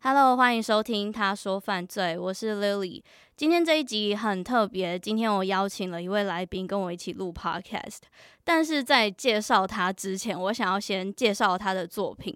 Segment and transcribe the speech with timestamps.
[0.00, 3.02] Hello，欢迎收听《他说犯罪》，我是 Lily。
[3.36, 8.02] 今天这一集很特别，今天我邀请了一位来宾跟我一起录 Podcast。
[8.44, 12.34] 但是在介绍他之前，我想要先介绍他的作品。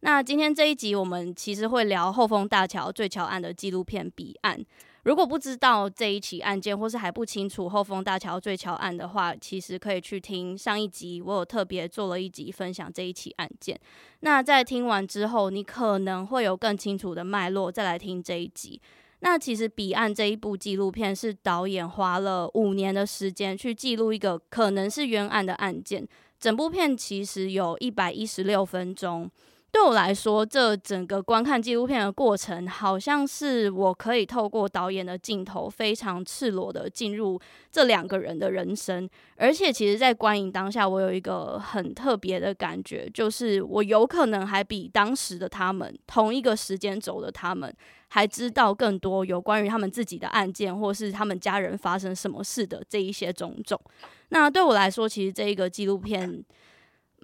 [0.00, 4.58] 那今天这一集，我们其实会聊后丰大桥坠桥案的纪录片《彼岸》。
[5.04, 13.78] 如果不知道这一起案件，或是还不清楚后丰大桥坠桥案的话，其实可以去听上一集，我有特别做了一集分享这一起案件。
[14.20, 18.80] 那在听完之后，你可能会有更清楚的脉络，再来听这一集。
[19.20, 26.06] 那其实《彼岸》这一部纪录片是导演花了五年的时间去记录一个可能是冤案的案件，
[26.40, 29.30] 整部片其实有一百一十六分钟。
[29.74, 37.40] 对我来说，这整个观看纪录片的过程，好像是我可以透过导演的镜头，非常赤裸的进入
[37.72, 39.10] 这两个人的人生。
[39.36, 47.74] 而且，其实，在观影当下，我有一个很特别的感觉，就是我有可能还比当时的他们，同一个时间轴的他们，
[48.06, 53.80] 还知道更多有关于他们自己的案件，或是他们家人发生什么事的这一些种种。
[54.28, 56.44] 那对我来说，其实这一个纪录片。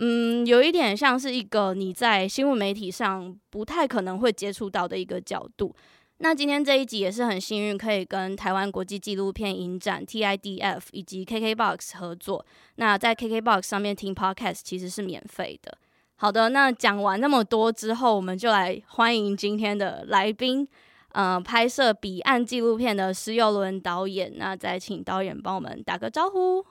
[0.03, 5.77] 嗯，有一点像是一个你在新闻媒体上不太可能会接触到的一个角度。
[6.23, 12.45] 那今天这一集也是很幸运，可以跟台湾国际纪录片影展 TIDF 以及 KKBOX 合作。
[12.77, 15.77] 那在 KKBOX 上面听 Podcast 其实是免费的。
[16.17, 20.67] 好的，那讲完那么多之后，我们就来欢迎今天的来宾，
[21.13, 24.33] 呃，拍摄彼岸纪录片的施佑伦导演。
[24.37, 26.65] 那再请导演帮我们打个招呼。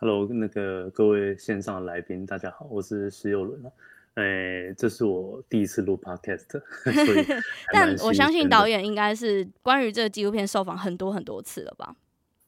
[0.00, 3.70] Hello，那个各位线上的来宾，大家好，我是石佑伦啊。
[4.14, 6.46] 哎，这是我第一次录 Podcast，
[7.74, 11.96] 但我相信导演应该是关于这个纪录片受访很多很多次了吧？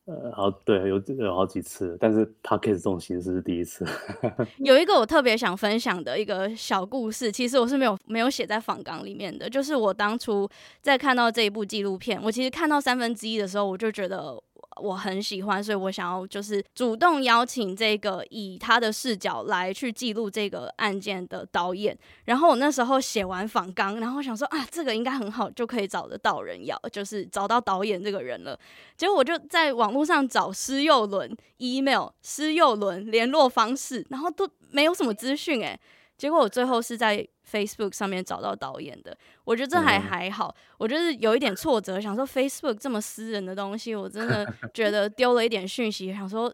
[0.05, 3.85] 呃，好，对，有有好几次，但是 Podcast 这种形式是第一次。
[4.59, 10.49] 有一个我特别想分享的一个小故事，其实我是没有没有写在访纲里面的，就是我当初
[10.81, 14.41] 在看到这一部纪录片，我其实看到三分之一的时候，我就觉得。
[14.81, 21.97] 我很喜欢，所以我想要就是主动邀请这个以他的视角来去记录这个案件的导演。
[22.25, 28.59] 然后我那时候写完访纲，然后想说啊，这个应该很好，就可以找得到人要，就是找到导演这个人了。
[28.97, 35.79] 结果我就在网络上找施佑伦 email、施佑伦联络方式，然后都没有什么资讯诶。
[36.21, 40.55] 结果我最后是在 Facebook 上面找到导演的，我觉得这还还好。
[40.55, 46.53] 嗯、我就是有一点挫折，想说 Facebook 这么私人的东西，我真的 觉得丢了一点讯息，想说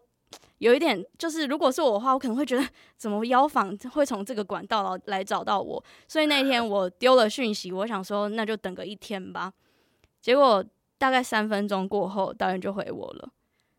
[0.59, 5.83] 有一点就是，如果是我的话，我可能会觉得怎么邀访会从这个管道来找到我。
[6.07, 9.51] 所以那天我丢了讯息，我想说那就等个一天吧。
[10.21, 10.63] 结果
[10.97, 13.29] 大概三分钟过后，导演就回我了。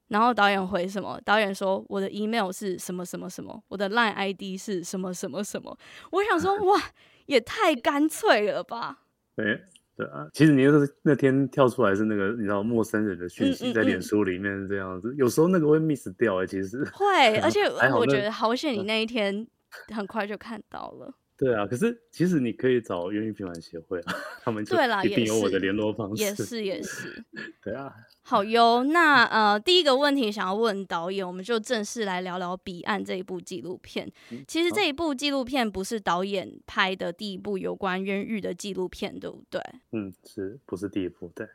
[0.08, 1.20] 然后导演回什么？
[1.24, 5.76] 导演说我的 email 是什么什么什么，我的 line ID 是什么什么什么。
[6.10, 6.80] 我想说 哇，
[7.26, 9.04] 也太干脆了吧？
[9.36, 9.60] 对
[9.96, 19.46] 对啊，其实你就是那天跳出来是那个你知道陌生人的讯息在脸书里面这样子，嗯嗯嗯，有时候那个会 miss 掉哎、欸，其实会， 而且我觉得好险你那一天
[19.94, 21.12] 很快就看到了。
[21.38, 26.22] 对啊，可是其实你可以找冤狱平反协会啊，他们就一定有我的联络方式。
[26.24, 27.24] 也是也是，
[27.62, 27.94] 对啊。
[28.22, 34.10] 好哟，那呃，第一个问题想要问导演，我们就正式来聊聊《彼岸》这一部纪录片。
[34.48, 39.62] 其实这一部纪录片不是导演拍的第一部有关冤狱的纪录片，对不对？
[39.92, 41.30] 嗯，是不是第一部？
[41.34, 41.48] 对。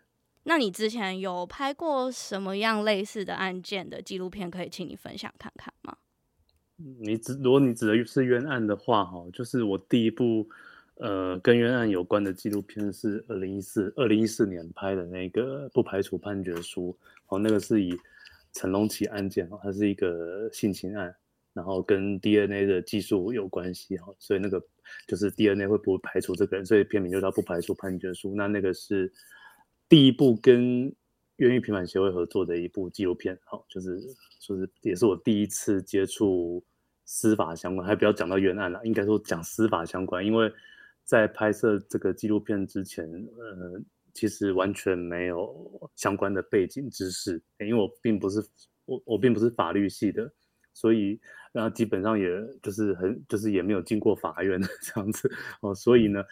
[0.45, 4.49] 那你之前有拍过什么样类似的案件的纪录片？
[4.49, 5.95] 可以请你分享看看吗？
[6.99, 10.47] 你指，如果你指的是冤案的话，哈，就是我第一部，
[10.95, 16.95] 呃，跟冤案有关的纪录片是二零一四二零一四年拍的那个《不排除判决书》，
[17.27, 17.97] 哦，那个是以
[18.51, 21.15] 陈龙奇案件哦，它是一个性侵案，
[21.53, 24.61] 然后跟 DNA 的技术有关系，哈，所以那个
[25.07, 28.33] 就是 DNA 会不会排除这个人，所以片名就叫不排除判决书。
[28.35, 29.11] 那那个是
[29.87, 30.93] 第一部跟
[31.37, 33.99] 冤狱平反协会合作的一部纪录片，好，就是
[34.39, 36.63] 就是也是我第一次接触
[37.15, 40.51] 司法相关，还不要讲到冤案了，应该说讲司法相关，因为
[41.03, 43.05] 在拍摄这个纪录片之前，
[43.37, 43.79] 呃，
[44.15, 48.43] 其实完全没有相关的背景知识，因为我并不是
[48.85, 50.27] 我我并不是法律系的，
[50.73, 51.21] 所以
[51.53, 52.27] 那基本上也
[52.63, 55.31] 就是很就是也没有进过法院的 这样子
[55.61, 56.23] 哦，所以呢，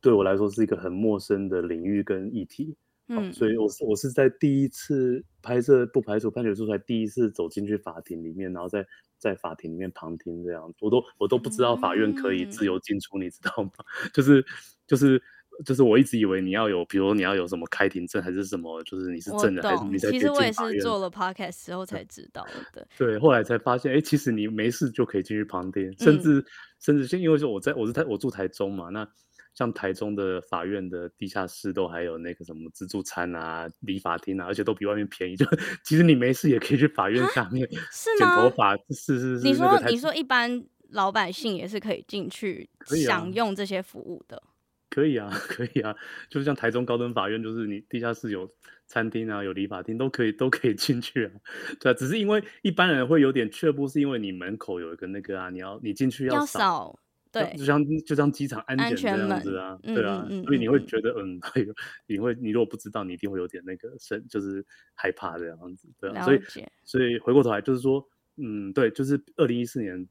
[0.00, 2.76] 对我来说是一个很陌生的领域跟议题。
[3.10, 8.86] 嗯，所以我是我是在第一次拍摄不排除判决书才第一次走进去法庭里面，然后在
[9.18, 13.70] 在法庭里面旁听这样，我都我都不知道法院可以自由进出，嗯、你知道吗？
[14.14, 14.44] 就是
[14.86, 15.20] 就是
[15.64, 20.10] 就是我一直以为你要有，比如你要有什么开庭证还是什么，就是你是证人还是你在。
[20.10, 22.86] 其实我也是做了 podcast 之后才知道的。
[22.96, 26.44] 对， 后来才发现，哎，其实你没事就可以进去旁听，甚至、嗯、
[26.78, 29.08] 甚至因为说我在我是在我住台中嘛，那。
[29.52, 35.36] 像台中的法院的地下室都还有那个什么自助餐啊、理发厅啊，而且都比外面便宜。
[35.36, 35.44] 就
[35.84, 39.44] 其实你没事也可以去法院下面剪头发，是是是。
[39.44, 44.42] 你说你说一般老百姓也是可以进去享用这些服务的？
[44.88, 45.94] 可以啊， 可以啊，
[46.28, 48.48] 就是像台中高等法院，就是你地下室有
[48.86, 51.32] 餐厅啊，有理发厅都可以都可以进去啊。
[51.78, 56.98] 对啊，只是因为一般人会有点却步，是因为你门口有一个那个啊，你要你进去要扫。
[57.32, 61.72] 对，就像就像机场安检这样子啊，对啊，嗯嗯嗯、所以你会觉得嗯，还有
[62.06, 66.40] 你会你如果不知道，你一定会有点那个生就是害怕这样子，对啊，所以
[66.82, 68.04] 所以回过头来就是说，
[68.36, 70.08] 嗯，对，就是二零一四年，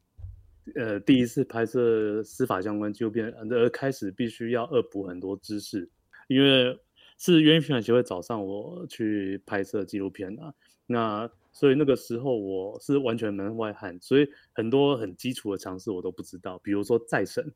[0.75, 5.89] 呃，第一次拍摄司法相关纪录片，而开始必须要恶补很多知识，
[6.27, 6.80] 因为
[7.18, 10.54] 是冤狱平反协会找上我去拍摄纪录片啊，
[10.86, 11.30] 那。
[11.60, 16.58] 所以那个时候我是完全门外汉，所以很多很基础的常识我都不知道。
[16.60, 17.54] 比如说再审，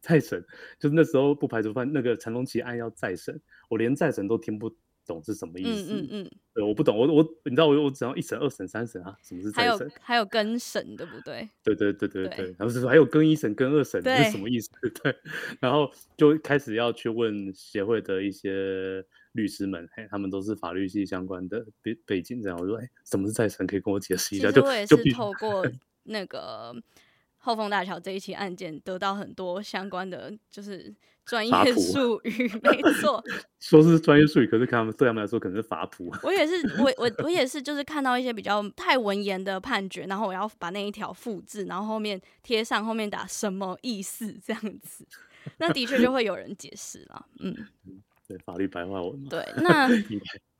[0.00, 0.42] 再审，
[0.78, 3.38] 就是那时候不排除犯那个陈龙奇案要再审，
[3.68, 4.74] 我连再审都听不
[5.06, 5.92] 懂是什么意思。
[5.92, 9.78] 嗯嗯嗯，对，我不懂，我我你知道我我只要一审、二审、三审啊，什么是再审？
[9.80, 11.46] 还有还有更审，对不对？
[11.62, 14.70] 对对对对对，对然后是说还有更一审、更二审是什么意思？
[15.04, 15.14] 对，
[15.60, 19.04] 然后就开始要去问协会的一些。
[19.32, 23.66] 律师们，嘿，他们都是法律系相关的背背景，这样我说，哎，什么是再审？
[23.66, 24.50] 可以跟我解释一下？
[24.52, 25.66] 就我也是透过
[26.04, 26.74] 那个
[27.38, 30.94] 后丰大桥这一起案件，得到很多相关的就是
[31.24, 32.48] 专业术语。
[32.62, 33.22] 没错，
[33.58, 36.12] 说是专业术语，可是看他们对他们来说可能是法普。
[36.22, 45.06] 我也是，我我我也是，就是看到一些比较太文言的判决，然后我要把那一条复制，然后后面贴上，后面打什么意思这样子，
[45.58, 47.56] 那的确就会有人解释了，嗯。
[48.44, 49.24] 法律白话文。
[49.24, 49.88] 对，那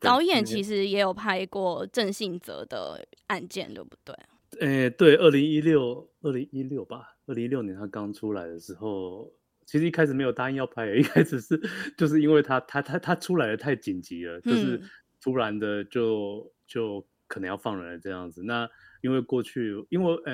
[0.01, 4.15] 导演其实也有拍过郑信哲的案件，对不对？
[4.61, 9.33] 诶、欸，对，二零一六，二零一六吧，二零一六年他刚出来的时候，
[9.65, 11.59] 其实一开始没有答应要拍， 一开始是
[11.97, 14.79] 就是因为他他他他出来的太紧急了，就是
[15.23, 18.43] 突然的就就可能要放人了这样子。
[18.43, 18.69] 那
[19.01, 20.33] 因为过去，因为诶、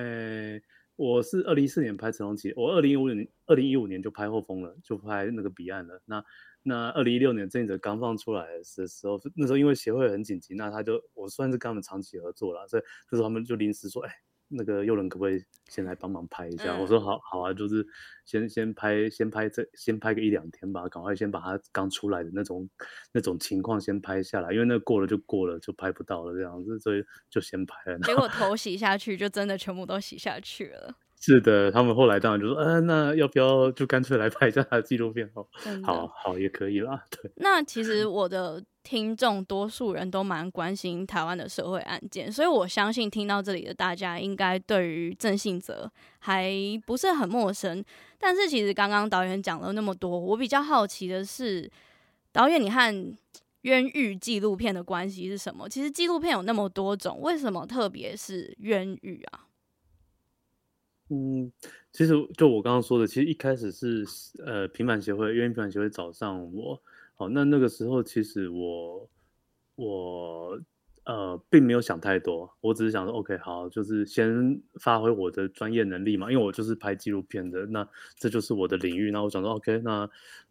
[0.55, 0.63] 欸，
[0.97, 6.03] 我是二零一四年拍陈龙奇，我二零一五年二零一五年就拍后丰了，就拍那个彼岸了。
[6.07, 6.25] 那
[6.69, 14.13] 那二零一六年郑性泽刚放出来的时候，那时候因为协会很紧急，那他就我算是跟他们长期合作了，所以那时候他们就临时说，哎，
[14.49, 16.77] 那个又仁可不可以先来帮忙拍一下？
[16.77, 17.87] 嗯、我说好好啊，就是
[18.25, 22.69] 先先拍先拍这先拍个一两天吧，赶快先把他刚出来的那种
[23.13, 27.99] 那种情况先拍下来，因为那过了就过了，就拍不到了这样子，所以就先拍了。
[28.01, 30.95] 结果头洗下去，就真的全部都洗下去了。
[31.21, 35.47] 是的，他们后来当然就说，嗯、呃，那要不要就干脆来拍一下他的纪录片哦？
[35.85, 37.05] 好好也可以啦。
[37.11, 46.53] 对，那其实 我的听众多数人都蛮关心台湾的社会案件，所以我相信听到这里的大家应该对于郑信哲还
[46.87, 47.85] 不是很陌生。
[48.19, 51.71] 但是其实刚刚导演讲了那么多，我比较好奇的是，
[52.33, 53.17] 导演你和
[53.63, 55.69] 冤狱纪录片的关系是什么？
[55.69, 59.48] 其实纪录片有那么多种，为什么特别是冤狱啊？
[61.11, 61.51] 嗯，
[61.91, 64.05] 其实就我刚刚说的，其实一开始是
[64.45, 66.81] 呃平板协会，因为平板协会找上我，
[67.17, 69.09] 哦，那那个时候其实我
[69.77, 70.61] 我
[71.05, 77.89] 呃并没有想太多，我只是想说，OK，好，就是先发挥我的专业能力嘛，因为我就是拍纪录片的，那
[78.19, 80.11] 这就是我的领域，那我想说，OK，那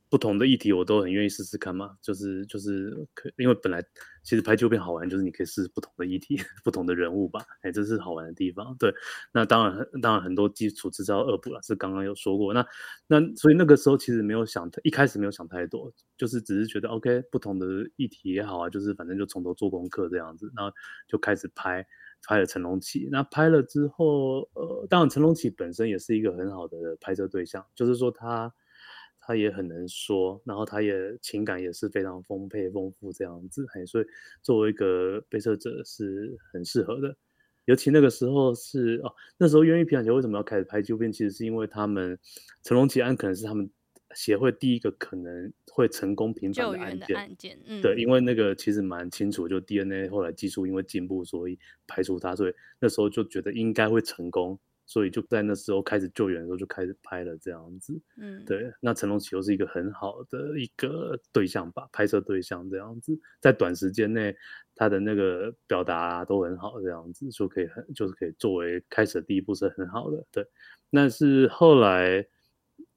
[0.09, 3.83] 不同的议题我都很愿意试试看嘛，就是就是可，因为本来
[4.23, 8.75] 其实拍纪录片好玩，就是你可以试不同的议题、 不同的人物吧，哎，这是好玩的地方。
[8.77, 8.93] 对，
[9.33, 12.53] 那当然当然很多基础知识要恶补了，是刚刚有说过。
[12.53, 12.65] 那
[13.07, 20.73] 那所以那个时候其实没有想，一开始没有想太多，就是只是觉得 OK，不同的议题也好啊，就是反正就从头做功课这样子，然后
[21.07, 21.85] 就开始拍，
[22.25, 23.09] 拍了成龙奇。
[23.11, 28.53] 那拍了之后，呃，当然成龙奇本身也是一个很好的拍摄对象，就是说他。
[29.27, 34.05] 他也很能说，然后他也情感也是非常丰沛丰富这样子，嘿，所以
[34.41, 37.13] 作为一个被摄者是很适合的。
[37.65, 41.11] 尤其那个时候是哦，那时候冤狱皮卡丘为什么要开始拍纪录片？
[41.11, 42.17] 其实是因为他们
[42.63, 43.69] 成龙奇案可能是他们
[44.15, 47.17] 协会第一个可能会成功平反的案件。
[47.17, 54.57] 案件，嗯，对，因为那个其实蛮清楚，就 DNA 后来技术因为进步，所以排除他，所以那时候就觉得应该会成功。
[54.87, 58.71] 所以就在那时候开始救援的时候就开始拍了这样子，嗯，对。
[58.79, 64.33] 那成龙奇又是一个很好的一个对象吧，拍摄对象这样子，在短时间内
[64.73, 70.47] 他的那个表达啊都很好，这样子就可以很就是可以作为开始的第一步是很好的，对。
[70.89, 72.25] 但是后来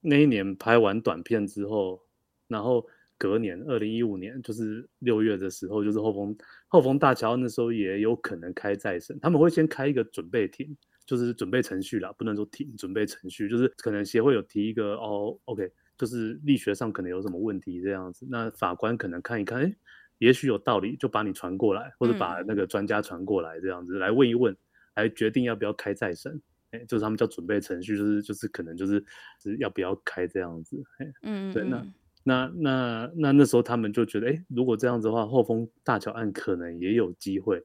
[0.01, 2.01] 那一年拍完短片之后，
[2.47, 2.87] 然后
[3.19, 6.37] 隔年二零一五年就是六月的时候，就是后丰
[6.69, 10.77] 后丰大桥那时候也有可能开再审，他们会先开一个准备庭。
[11.11, 19.75] 就是准备程序啦，不能说提准备程序，就是可能协会有提一个哦，OK，就是力学上可能有什么问题这样子，那法官可能看一看，哎，
[20.19, 24.57] 也许有道理，就把你传过来，或者把那个专家传过来这样子、嗯、来问一问，
[24.95, 26.41] 来决定要不要开再审，
[26.71, 29.05] 哎，就是他们叫准备程序，就是就是可能就是
[29.43, 30.81] 是要不要开这样子，
[31.23, 31.85] 嗯，对，那
[32.23, 37.61] 那那那那时候他们就觉得，哎，如果这样子的话，后丰大桥案可能也有机会。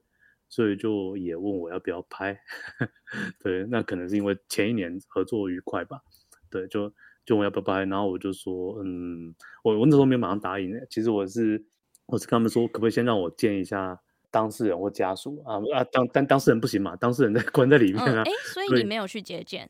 [0.48, 2.38] 所以就也问我要不要拍，
[3.42, 6.00] 对，那可能是因为前一年合作愉快吧，
[6.50, 6.88] 对，就
[7.24, 9.34] 就问我要不要拍，然后我就说，嗯，
[9.64, 11.62] 我我那时候没有马上答应，其实我是
[12.06, 14.00] 我是跟他们说，可不可以先让我见一下
[14.30, 19.68] 当事人或家属啊啊，当但当事人不行嘛，当事人在 关在里面啊，哎、嗯，所以你没有去接见，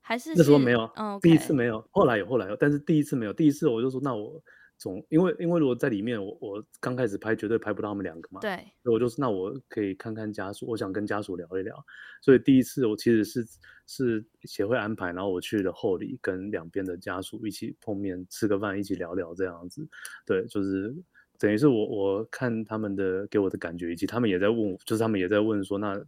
[0.00, 4.42] 还是，是那时候没有，哦 okay、第一次没有，后来有后来有，但是第一次没有，第一次我就说那我。
[4.84, 8.38] 总因为因为如果在里面，我我刚开始拍绝对拍不到他们两个嘛。
[8.42, 8.54] 对。
[8.82, 11.74] 所以我就是那我可以看看家属，我想跟家属聊一聊。
[12.20, 13.46] 所以第一次我其实是
[13.86, 19.88] 是协会安排，然后我去了后里，跟两边的家属一起碰面，吃个饭，一起聊聊这样子。
[20.26, 20.94] 对，就是
[21.38, 25.98] 等于是我我看他们的给我的感觉，以及他们也在问，就是他们也在问说，那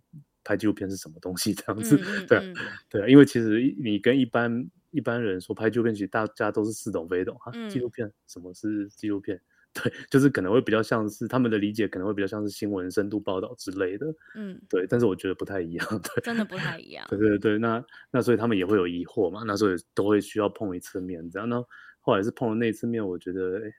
[0.44, 1.96] 拍纪录片是什么东西这样子？
[1.96, 2.54] 嗯嗯、对
[3.00, 4.68] 对，因为其实你跟一般。
[4.96, 7.52] 一般人说拍纪录片，其实大家都是似懂非懂哈。
[7.68, 9.38] 纪录片，什么是纪录片？
[9.76, 14.06] 对，就是可能会比较像是他们的理解，可能会比较像是新闻深度报道之类的。
[14.34, 14.86] 嗯，对。
[14.88, 17.06] 但是我觉得不太一样， 对，真的不太一样。
[17.10, 21.46] 对对对，那那所以他们也会有疑惑嘛，那所以都会需要碰一次面这样。
[21.46, 21.62] 那
[22.00, 23.70] 后来是碰了那次面，我觉得，哎，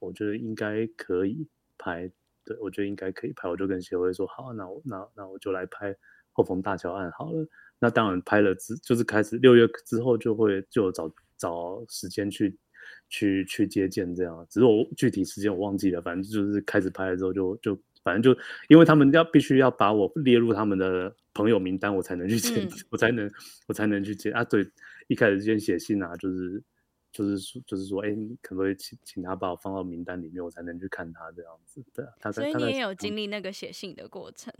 [0.00, 1.48] 我觉得应该可以
[1.78, 2.12] 拍。
[2.44, 5.96] 对，我觉得应该可以拍，我就跟协会说好，那我那那我就来拍
[6.32, 7.46] 后丰大桥案好了。
[7.78, 12.56] 那当然拍了之，就是开始六月之后就会就找找时间去
[13.08, 23.30] 去去接见这样，只是我具体时间我忘记了，反正就是开始拍了之后就就反正就因为他们要必须要把我列入他们的朋友名单，我才能去见，嗯、我才能
[23.66, 24.42] 我才能去接啊。
[24.42, 24.68] 对，
[25.06, 26.62] 一开始先写信啊，就是
[27.12, 31.84] 就是说就是说，哎，你可不可以请请他把我放到名单里面，我才能去看他这样子。
[31.94, 34.52] 对啊，他所以你也有经历那个写信的过程。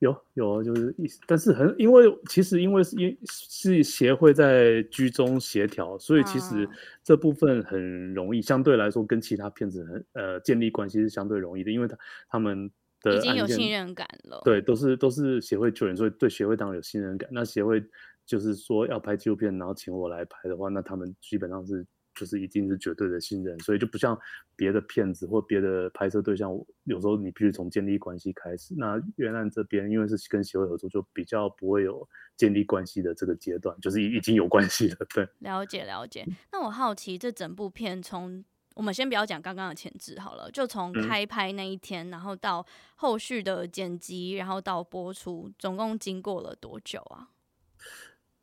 [0.00, 6.68] 有有就是意思，但是很因为其实因为是因是协会在居中协调，所以其实
[7.02, 11.96] 这部分很容易，相对来说跟其他骗子很呃建立关系是相对容易的，因为他
[12.28, 17.28] 他们的已经有信任感了，对，都是都是协会救援，所以对协会当然有信任感。
[17.32, 17.82] 那协会
[18.26, 21.86] 就是说要拍纪录片，然后请我来拍的话，那他们基本上是。
[22.16, 24.18] 就是一定是绝对的信任，所以就不像
[24.56, 26.50] 别的骗子或别的拍摄对象，
[26.84, 28.74] 有时候你必须从建立关系开始。
[28.76, 34.96] 那越南这边，因为是跟协会合作，就比较不会有建立关系的这个阶段，就是已经有关系了。
[35.14, 36.26] 对，了解了解。
[36.50, 38.42] 那我好奇，这整部片从
[38.74, 47.28] 我们先不要讲刚刚的前置好了，就从开拍那一天，嗯、然后到后续的剪辑，然后到播出，总共经过了多久啊？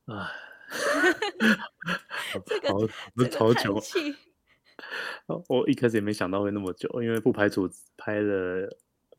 [0.06, 0.53] 唉。
[2.46, 3.80] 这个超久。
[5.48, 8.68] 我一开始也没想到会那么久，因为不排除拍了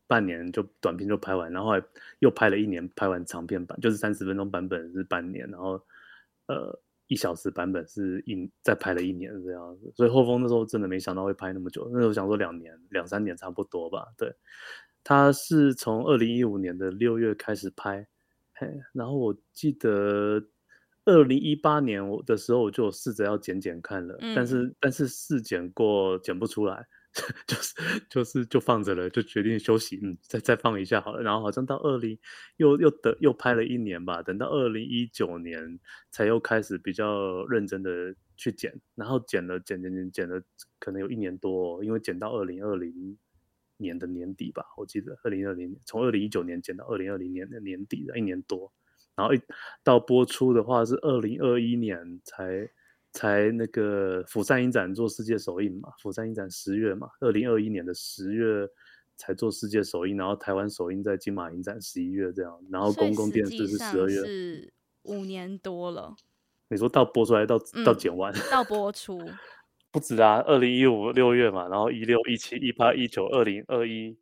[0.06, 1.70] 半年就短片就拍完，然后
[2.18, 5.80] 又拍了一年拍完长片版，就是三十分钟版本是半年，然后
[6.49, 9.92] 呃一小时版本是一再拍了一年这样子。
[9.94, 14.08] 所以后峰那时候真的没想到会拍那么久，那时候想说两年两三年差不多吧。
[14.18, 14.34] 对，
[15.04, 18.06] 他是从二零一五年的六月开始拍，
[18.54, 20.44] 嘿，然后我记得。
[21.06, 26.87] 二零一八年我的时候我就试着要剪剪看了，嗯、但是但是试剪过剪不出来，
[27.46, 27.75] 就是
[28.08, 31.23] 就是就放着了，就决定休息，嗯，再再放一下好了。
[31.23, 32.18] 然后好像到二零
[32.56, 35.78] 又又等又拍了一年吧，等到二零一九年
[36.11, 40.42] 才又开始比较认真的去剪，然后剪了剪剪剪剪了
[40.78, 43.18] 可能有一年多，哦，因为剪到二零二零
[43.76, 48.73] 年的年底吧，我记得二零二零年从二零一九年剪到二零二零年的年底的一年多。
[49.16, 49.40] 然后一
[49.83, 52.68] 到播出的话是二零二一年才
[53.12, 58.68] 才那个釜山影展做世界首映嘛，釜山影展十月嘛，二零二一年的十月
[59.16, 64.73] 才做世界首映，然后台湾首映在金马影展十一月这样，然后公共电视是十二月，是
[65.04, 66.16] 五年多了。
[66.68, 69.21] 你说到播出来到、嗯、到剪完到播出
[69.92, 74.18] 不止啊，二零一五六月嘛，然后一六一七一八一九二零二一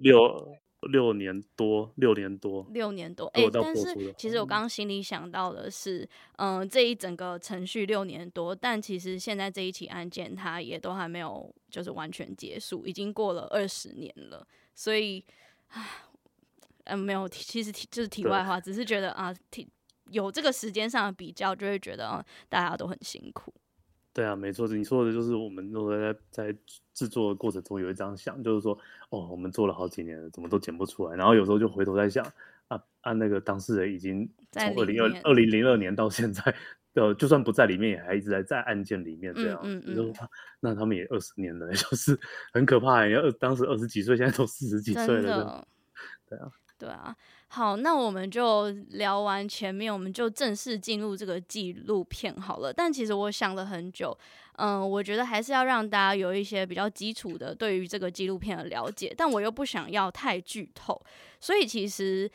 [0.00, 0.56] 六。
[0.86, 3.26] 六年多，六年多，六年多。
[3.28, 14.46] 哎、欸，但是其实我刚刚心里想到的是，嗯、呃，这一整个程序六年多，但其实现在这一起案件它也都还没有就是完全结束，已经过了二十年了。
[14.74, 15.24] 所以，
[15.68, 15.84] 唉，
[16.84, 19.34] 嗯，没有，其实就是题外话，只是觉得啊，
[20.10, 23.52] 有这个时间上的比较，就会觉得、啊、大家都很辛苦。
[24.16, 26.56] 对啊，没错，你说的就是我们都在在
[26.94, 28.72] 制作的过程中有一张想，就是说，
[29.10, 31.14] 哦，我们做了好几年了，怎么都剪不出来？
[31.14, 32.24] 然后有时候就回头在想，
[32.68, 36.42] 啊啊，那个当事人已经从二零二二零零二年到现在，
[36.94, 39.60] 呃，就算不在里面，也还一直在在案件里面这样。
[39.62, 40.14] 嗯嗯，嗯
[40.60, 42.18] 那他们也二十年了， 就是
[42.54, 43.04] 很可怕。
[43.04, 45.68] 你要当时二十几岁，现在都四十几岁了，
[46.26, 46.50] 对啊。
[46.78, 47.16] 对啊，
[47.48, 52.72] 好，那我们就聊完前面，我们就正式进入这个纪录片好了。
[52.72, 54.16] 但其实我想了很久，
[54.56, 61.00] 嗯，我觉得还是要让大家有一些比较基础的对于这个纪录片的了解，但我又不想要太剧透，
[61.40, 62.30] 所以其实，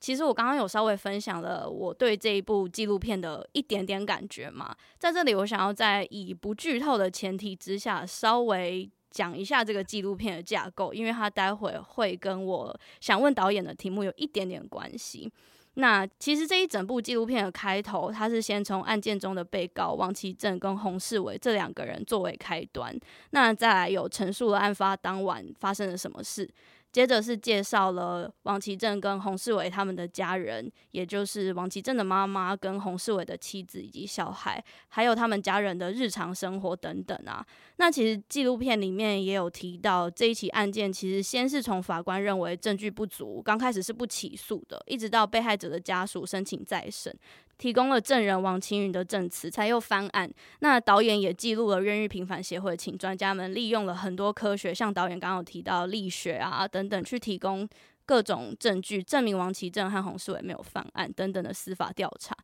[0.00, 8.90] 其实我刚刚有稍微分享了我对这一部纪录片的一点点感觉嘛，在这里我想要在以不剧透的前提之下，稍微。
[9.16, 15.32] 讲一下这个纪录片的架构，因为他待会会跟我想问导演的题目有一点点关系。
[15.78, 22.94] 那其实这一整部纪录片的开头，他是先从案件中的被告王其正跟洪世伟这两个人作为开端，
[23.30, 26.48] 那再来有陈述了案发当晚发生了什么事。
[26.96, 37.46] 接着是介绍了王棋正跟洪世伟他们的家人，也就是王棋正的妈妈跟洪世伟的妻子以及小孩，还有他们家人的日常生活等等啊。
[37.76, 47.14] 那其实纪录片里面也有提到，这一起案件其实先是从法官认为证据不足，刚开始是不起诉的，一直到被害者的家属申请再审。
[47.58, 50.30] 提供了证人王青云的证词，才又翻案。
[50.60, 57.66] 那导演也记录了冤狱平反协会，请专家们利用了很多科学，像导演刚刚有提到力学啊等等，去提供
[58.04, 62.36] 各种证据，证明王其正和洪世伟没有犯案等等的司法调查。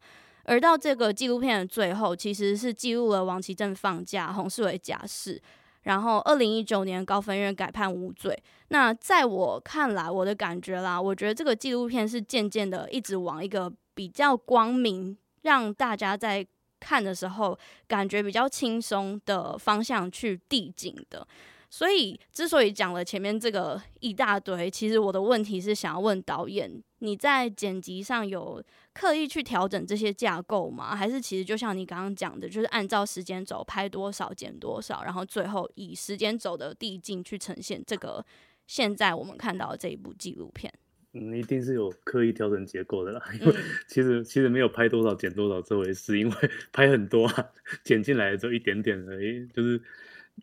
[0.44, 5.40] 而到这个纪录片的最后，其实是记录了王其正放假，洪世伟假释，
[5.83, 8.42] 然后二零一九年高分院改判无罪。
[8.68, 13.70] 那在我看来，我的感觉啦，我觉得这个纪录片是渐渐的一直往一个。
[13.94, 16.46] 比较光明，让大家在
[16.81, 21.26] 看的时候感觉比较轻松的方向去递进的。
[21.70, 30.94] 所以，之所以讲了前面这个一大堆，其实我的问题是想要问导演：你在剪辑上有刻意去调整这些架构吗？
[30.94, 38.22] 还是其实就像你刚刚讲的，就是按照时间轴拍多少剪多少，然后最后以时间轴的递进去呈现这个
[38.66, 40.70] 现在我们看到的这一部纪录片？
[41.14, 43.55] 嗯，一定是有刻意调整结构的啦， 因为
[43.87, 46.35] 其实其实没有拍多少剪多少这回事，因为
[46.72, 47.51] 拍很多啊，
[47.85, 49.81] 剪进来只有一点点而已，就是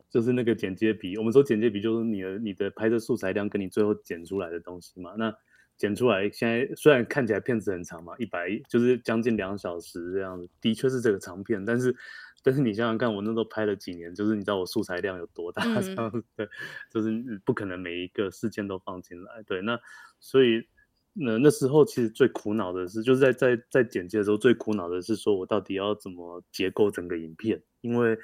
[0.10, 5.36] 就是那个剪接比，我们说剪接比就是你的你的拍摄素材量跟你最后剪出来的东西嘛，那
[5.76, 11.96] 剪出来现在虽然看起来片子很长嘛，一百就是将近两小时这样子，的确是这个长片，但是。
[12.44, 16.48] 但是你想想看，我那时候拍了几年，就是你知道我素材量有多大，这样子，对，
[16.90, 19.80] 就是不可能每一个事件都放进来，对，那
[20.20, 20.66] 所以
[21.14, 28.18] 那那时候其实最苦恼的是，就是在在在剪辑的时候最苦恼的是说我到底要怎么结构整个影片，因为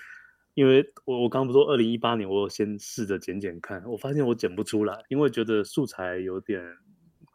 [0.53, 6.61] 因为我我刚刚不说二零一八年我有先试着剪剪看，我发现我剪不出来，因为觉得素材有点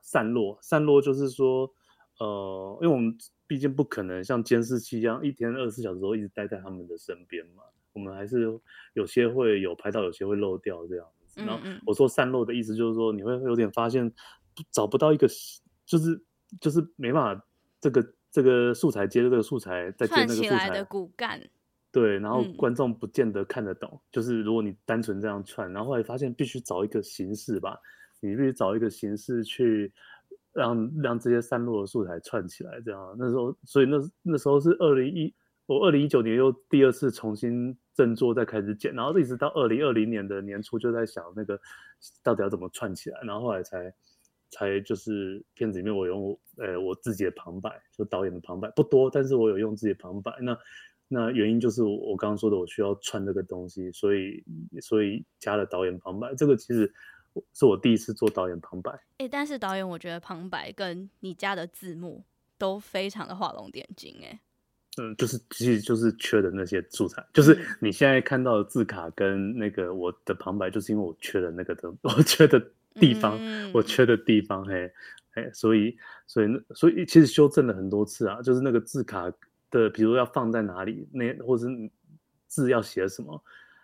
[0.02, 1.70] 散落，散落就是说，
[2.18, 3.16] 呃，因为我们。
[3.50, 8.46] 毕竟不可能像监视器一样一天二十四小时都一直待在他们的身边嘛，我们还是
[8.92, 11.40] 有些会有拍到，有些会漏掉这样子。
[11.42, 14.08] 然后我说散落的意思就是说，你会有点发现
[14.70, 15.26] 找不到一个，
[15.84, 16.22] 就是
[16.60, 17.44] 就是没办法
[17.80, 21.42] 这个这个素材接这个素材再接那个素材的骨干。
[21.90, 23.90] 对，然后观众不见得看得懂。
[23.94, 27.76] 嗯、就是如果你单纯这样串，然后后来发现必须找一个形式吧，
[28.20, 29.92] 你必须找一个形式去。
[30.60, 33.16] 让让这些散落的素材串起来，这样。
[33.18, 41.58] 那时候，所以那那时候是二零一，我二零一九年又第二次重新振作，再开始剪，然后一直到二零二零年的年初就在想那个
[42.22, 43.94] 到底要怎么串起来，然后后来才
[44.50, 50.30] 才就是片子里面我用呃我自己的旁白，就导演的旁白不多，但是我有用自己的旁白。
[50.42, 50.58] 那
[51.08, 54.44] 那原因就是我我刚刚说的，我需要串这个东西，所以
[54.82, 56.34] 所以加了导演旁白。
[56.34, 56.92] 这个其实。
[57.52, 62.24] 是我第一次做导演旁白，哎、欸，但是导演我觉得旁白跟你家的字幕
[62.58, 64.40] 都非常的画龙点睛，哎，
[64.98, 72.60] 嗯，就是其实就是缺的那些素材，就是你现在看到的字卡跟那个我的旁白，就是因为我缺的那个的， 我缺的
[72.94, 74.92] 地方，嗯、我缺的地方，嘿，
[75.32, 79.32] 嘿，所以所以所以其实修正了很多次啊，就是那个字卡
[79.70, 81.90] 的，比如要放在哪里，那或者是
[82.48, 83.40] 字要写什么。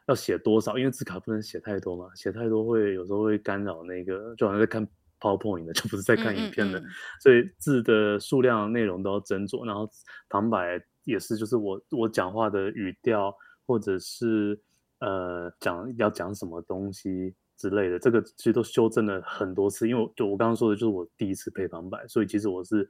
[0.07, 0.79] 要写多少？
[0.79, 4.87] 因为字卡不能写太多嘛，写太多会有时候会干扰那个，就好像在看
[5.19, 6.79] PowerPoint 的，就不是在看影片的。
[6.79, 6.91] 嗯嗯嗯、
[7.21, 9.67] 所以字的数量、内容都要斟酌。
[9.67, 9.91] 然后
[10.29, 13.35] 旁白也是，就是我我讲话的语调，
[13.67, 14.57] 或者是
[15.01, 19.89] 呃讲要讲什么东西之类的，这个其实都修正了很多次。
[19.89, 22.89] 因为就我刚刚说的，就是我第一次配旁白，所以其实我是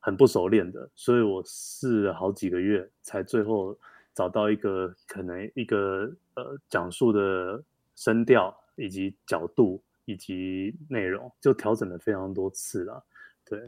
[0.00, 3.74] 很不熟练的，所以我试了好几个月才最后。
[4.16, 7.62] 找到一个可能一个呃讲述的
[7.94, 13.04] 声调以及角度以及内容，就调整了非常多次了。
[13.48, 13.60] 对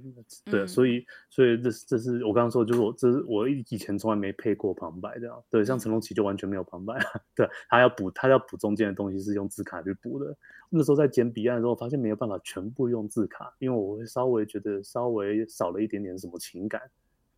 [0.44, 5.40] 对，嗯、所以所以这这是我刚刚说，就是我这是我以前从来没配过旁白这样。
[5.48, 6.98] 对，像陈龙奇就完全没有旁白，
[7.36, 10.36] 对，他要补他要补中间的东西是用字卡去补的。
[10.68, 16.82] 那时候在剪彼岸的时候，发现没有办法全部用字卡，因为我会稍微觉得稍微少了一点点什么情感。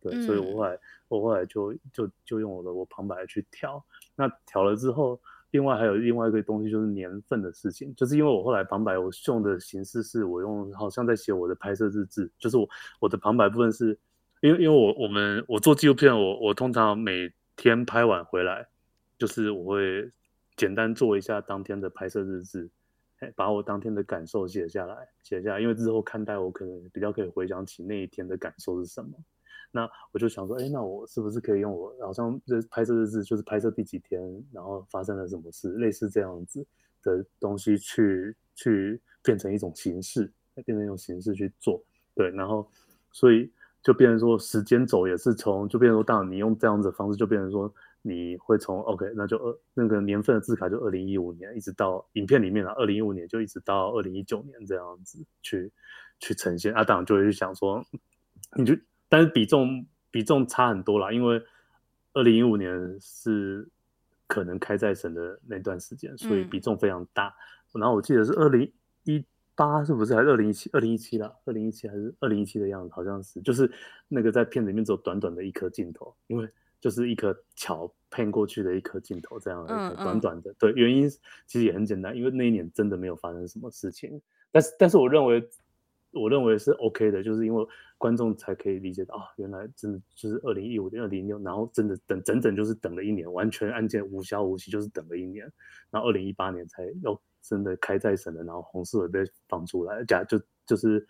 [0.01, 3.83] 对，所以我后来、嗯、我后来就就就用我的我旁白去调，
[4.15, 5.19] 那调了之后，
[5.51, 12.67] 另外还有另外一个东西就是年份的事情，就是因为我后来旁白我用的形式是我用好像在写我的拍摄日志，就是我
[12.99, 13.97] 我的旁白部分是，
[14.41, 18.67] 因为因为我我们我做纪录片，我我通常每天拍完回来，
[19.19, 20.11] 就是我会
[20.55, 22.69] 简单做一下当天的拍摄日志，
[23.35, 29.11] 把我当天的感受写下来写下来，因为日后看待我可能比较可以回想起那一天的感受是什么。
[29.73, 36.65] 那我就想说，哎，那我是不是可以用我好像这拍摄日志，就是拍摄第几天，然后发生了什么事，类似这样子
[37.01, 40.29] 的东西去去变成一种形式，
[40.65, 41.81] 变成一种形式去做，
[42.13, 42.69] 对，然后
[43.13, 43.49] 所以
[43.81, 55.71] 就变成说时间轴也是从，就变成说，当你用这样子的方式，就变成说你会从 OK，那就二那个年份的字卡就二零一五年，一直到影片里面啊，二零一五年就一直到二零一九年这样子去
[56.19, 57.81] 去呈现，啊，当然就会去想说，
[58.57, 58.75] 你就。
[59.11, 61.43] 但是比重比重差很多啦，因为
[62.13, 63.67] 二零一五年是
[64.25, 67.27] 可能开再审的那段时间，所以比重非常大。
[67.73, 68.71] 嗯、然后我记得是二零
[69.03, 69.21] 一
[69.53, 70.69] 八，是不是还是二零一七？
[70.71, 73.69] 二零一七啦，二零一七还是二零一七的样子，好像是，就是
[74.07, 76.47] 那个在片子里面只有短短的一颗镜头，因为
[76.79, 80.51] 就是一颗桥喷过去的一颗镜头这样的短短的。
[80.51, 81.09] 嗯嗯对，原因
[81.45, 84.21] 其实也很简单，因为那一年真的没有发生什么事情。
[84.53, 85.45] 但是，但是我认为。
[86.13, 87.65] 我认为是 OK 的，就是因为
[87.97, 95.49] 观众才可以理解到啊，原来真的就是二零一五年、二零一六，然后真的等整整就是等了一年，完全案件无消无息，就是等了一年，
[95.89, 101.05] 然后二零一八年才又真的开再审了，然后红四尾被放出来，假就就是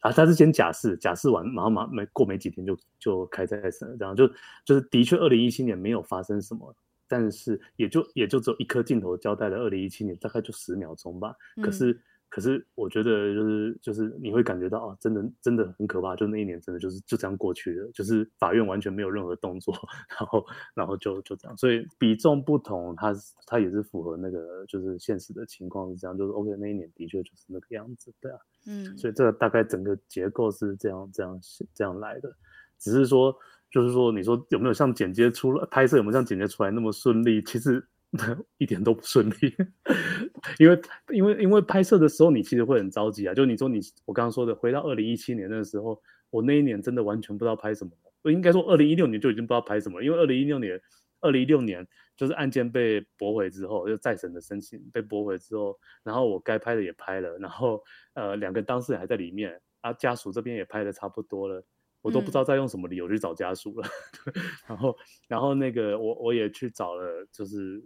[0.00, 4.26] 啊，他是先假释，假释完，然后马没过没几天就就开再审了，这样就
[4.64, 6.74] 就是的确二零一七年没有发生什么，
[7.06, 12.00] 但是也就也就只有一颗镜头交代了二零一七年，大概就十秒钟吧，嗯、可是。
[12.30, 19.74] 可是我觉得就是就是你会感觉到啊，真的真的很可怕，就那一年真的就是就这样过去了，就是法院完全没有任何动作，
[20.16, 23.12] 然后然后就就这样，所以比重不同，它
[23.46, 28.38] 它也是符合那个就是现实的情况是这样，就是 OK 那一年的确就是那个样子，对啊，
[28.68, 31.40] 嗯，所以这个大概整个结构是这样这样
[31.74, 32.32] 这样来的，
[32.78, 33.36] 只是说
[33.72, 37.84] 就是说你说有没有像剪接出来拍摄有没有像剪接出来那么顺利，其实。
[38.58, 39.54] 一点都不顺利，
[40.58, 40.80] 因为
[41.12, 47.92] 因为因为拍摄的时候你其实会很着急啊，就你说你我刚刚说的，回到二零一七年的时候，我那一年真的完全不知道拍什么，
[48.22, 50.80] 我应该说二零一六年就已经不知道拍什么，因为二零一六年
[51.20, 57.80] 二零一六年就是案件被驳回之后，就再审的申请被驳回之后，然后我该拍的也拍了，然后
[58.14, 61.64] 呃两个当事人还在里面，啊家属这边也拍的差不多了。
[62.02, 63.86] 我都不知道再用什么理由去找家属了，
[64.24, 64.32] 嗯、
[64.66, 64.96] 然后，
[65.28, 67.78] 然后那个我我也去找了，就是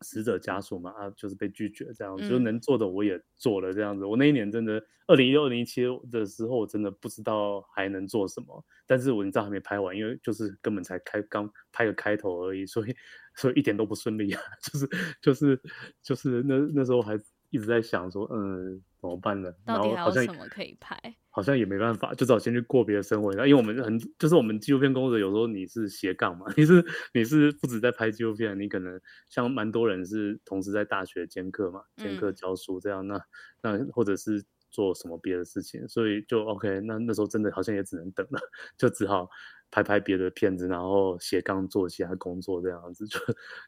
[0.00, 4.04] 死者家属嘛，啊，就是被拒绝这样就能做的我也做了这样子。
[4.04, 12.94] 我那一年真的，二零一六、二零一七的时候，我真的不知道还能做什么，但是文章还没拍完，因为就是根本才开刚拍个开头而已，所以
[13.34, 14.88] 所以一点都不顺利啊， 就是
[15.20, 15.62] 就是
[16.02, 17.18] 就是那那时候还
[17.50, 19.52] 一直在想说，嗯，怎么办呢？
[19.64, 20.96] 到底还有什么可以拍？
[21.38, 23.30] 好像也没办法，就只好先去过别的生活。
[23.32, 33.22] 因为我们很就是我们纪录片工作者，有时候你是斜杠嘛， 你是你是不止在拍纪录片，你可能像蛮多人是同时在大学兼课嘛，兼课教书这样，嗯、
[33.62, 36.80] 那那或者是做什么别的事情，所以就 OK。
[36.80, 38.40] 那那时候真的好像也只能等了，
[38.76, 39.28] 就只好
[39.70, 43.18] 拍拍别的片子，然后斜杠做其他工作这样子，就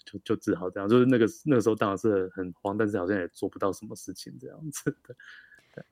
[0.04, 0.88] 就就只好这样。
[0.88, 5.14] 就是那个那个时候当然是很慌，但是好像也做不到什么事情这样子的。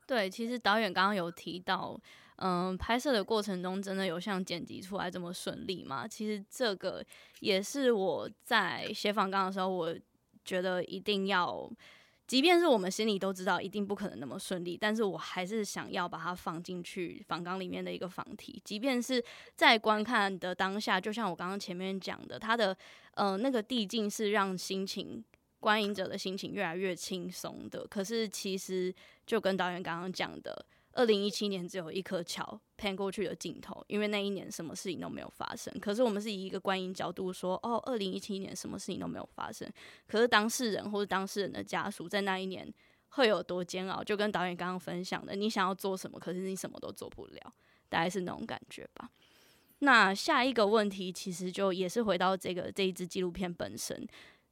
[0.07, 1.99] 对，其实导演刚刚有提到，
[2.37, 6.07] 嗯，拍摄的过程中真的有像剪辑出来这么顺利吗？
[6.07, 7.05] 其实这个
[7.41, 9.95] 也是我在写访纲的时候，我
[10.45, 11.71] 觉得一定要，
[12.27, 19.23] 即便是我们心里都知道一定不可能那么顺利，但是我还是想要把它放进去访纲里面的一个访题，即便是
[19.55, 22.77] 在观看的当下，就像我刚刚前面讲的，它的
[23.15, 25.25] 呃那个递进是让心情。
[25.61, 28.95] 观影者的心情越来越轻松的，可是其实
[29.27, 35.73] 就跟导演刚刚讲的，二零一七年只有一颗桥 pan 过去的镜头，因为那一年什么事情都没有发生。
[35.81, 39.69] 可是我们是以一个观影角度说，哦，二零一七年什么事情都没有发生。
[40.07, 42.73] 可是当事人或者当事人的家属在那一年
[43.11, 47.53] 会有多煎熬，就跟导演刚刚分享的，你想要做什么，可是你什么都做不了，
[47.89, 49.11] 大概是那种感觉吧。
[49.81, 54.07] 那下一个问题其实就也是回到这个这一支纪录片本身。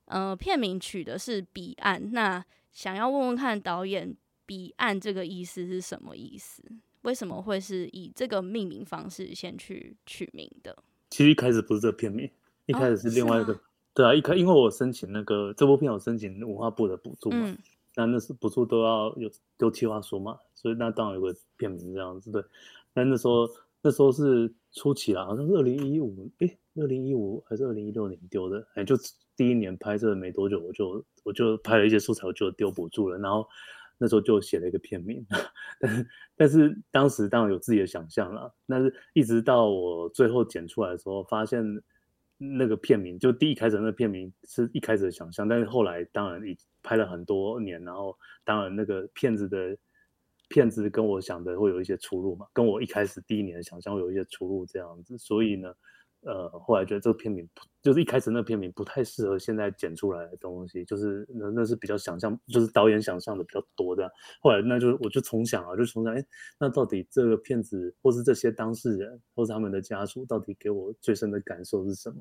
[0.06, 6.62] 呃，片名取的是彼岸，那想要问问看导演，彼岸这个意思是什么意思？
[7.02, 10.76] 为什么会是以这个命名方式先去取名的？
[11.10, 12.30] 其实一开始不是这个片名，
[12.66, 13.52] 一开始是另外一个。
[13.52, 13.60] 哦、
[13.94, 17.58] 对啊，一开因为我申请那个这部片，我申请文化部的补助嘛，嗯、
[17.96, 22.44] 那那是补助都要有丢计划书嘛，所以那当然有个片名这样子对。
[22.94, 23.48] 但那时候
[23.82, 28.94] 那时候是初期啦，好像是二零一五，诶，二零一五还是二零一六年丢的，哎，就。
[29.36, 33.18] 第一年拍摄没多久，我就我就拍了一些素材，我就丢不住了。
[33.18, 33.46] 然后
[33.98, 35.24] 那时候就写了一个片名，
[35.78, 38.54] 但是但是当时当然有自己的想象了。
[38.66, 41.62] 但是一直到我最后剪出来的时候，发现
[42.38, 49.76] 那个片名就第一开始那片名是一开始的想象，但是后来当然已拍了很多年，然后当然那个片子的
[50.48, 55.74] 片子跟我想的会有一些出入嘛，跟我一开始第一年的想象会有一些出入这样子，所以呢。
[56.22, 64.10] 呃，后来觉得这个片名不就是一开始那个片名不太适合现在剪出来的东西，就是那那是比较想象，就是导演想象的比较多的。
[64.40, 66.24] 后来那就我就重想啊，就重想，哎，
[66.58, 72.18] 那到底这个片子或是这些当事人或是他们的家属，到底给我最深的感受是什么？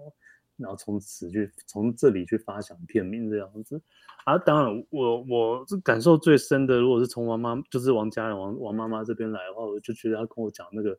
[0.57, 3.81] 然后从此去从这里去发想片名这样子。
[4.25, 10.95] 啊，当然我我是感受最深的，如果是从王妈就是王家人王王妈妈这边来的话，我就觉得他跟我讲那个。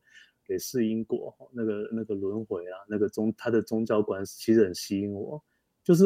[0.46, 5.42] 给世因果，那个那个轮回啊，那个宗他的宗教观其实很吸引我。
[5.84, 6.04] 就是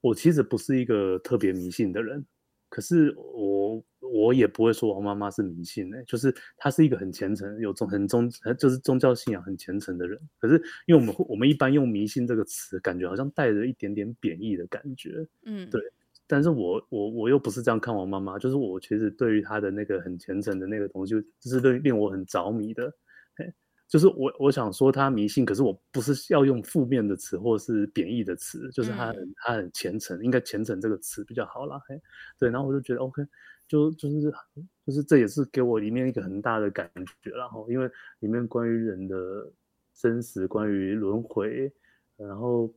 [0.00, 2.24] 我其实不是一个特别迷信的人，
[2.68, 10.20] 可是我我也不会说王妈妈是迷信的，就是她是一个很虔诚、有宗很宗就是宗教信仰很虔诚的人。
[10.38, 15.80] 可是因为我们我们一般用迷信这个词，感觉好像带着一点点贬义的感觉，嗯，对。
[16.26, 22.92] 但是我我我又不是这样看王妈妈，就是我其实对于她的那个很虔诚的那个东西，就是令令我很着迷的。
[23.86, 31.80] 就是我我想说他迷信，可是我不是要用负面的词或是贬义的词，就是他很、嗯、他很虔诚，应该虔诚这个词比较好啦。
[31.86, 32.00] 嘿，
[32.38, 33.22] 对，然后我就觉得 OK，
[33.68, 34.32] 就就是
[34.84, 36.90] 就是这也是给我里面一个很大的感
[37.22, 37.88] 觉，然后因为
[38.20, 39.16] 里面关于人的
[39.92, 41.70] 真实，关于轮回，
[42.16, 42.74] 然后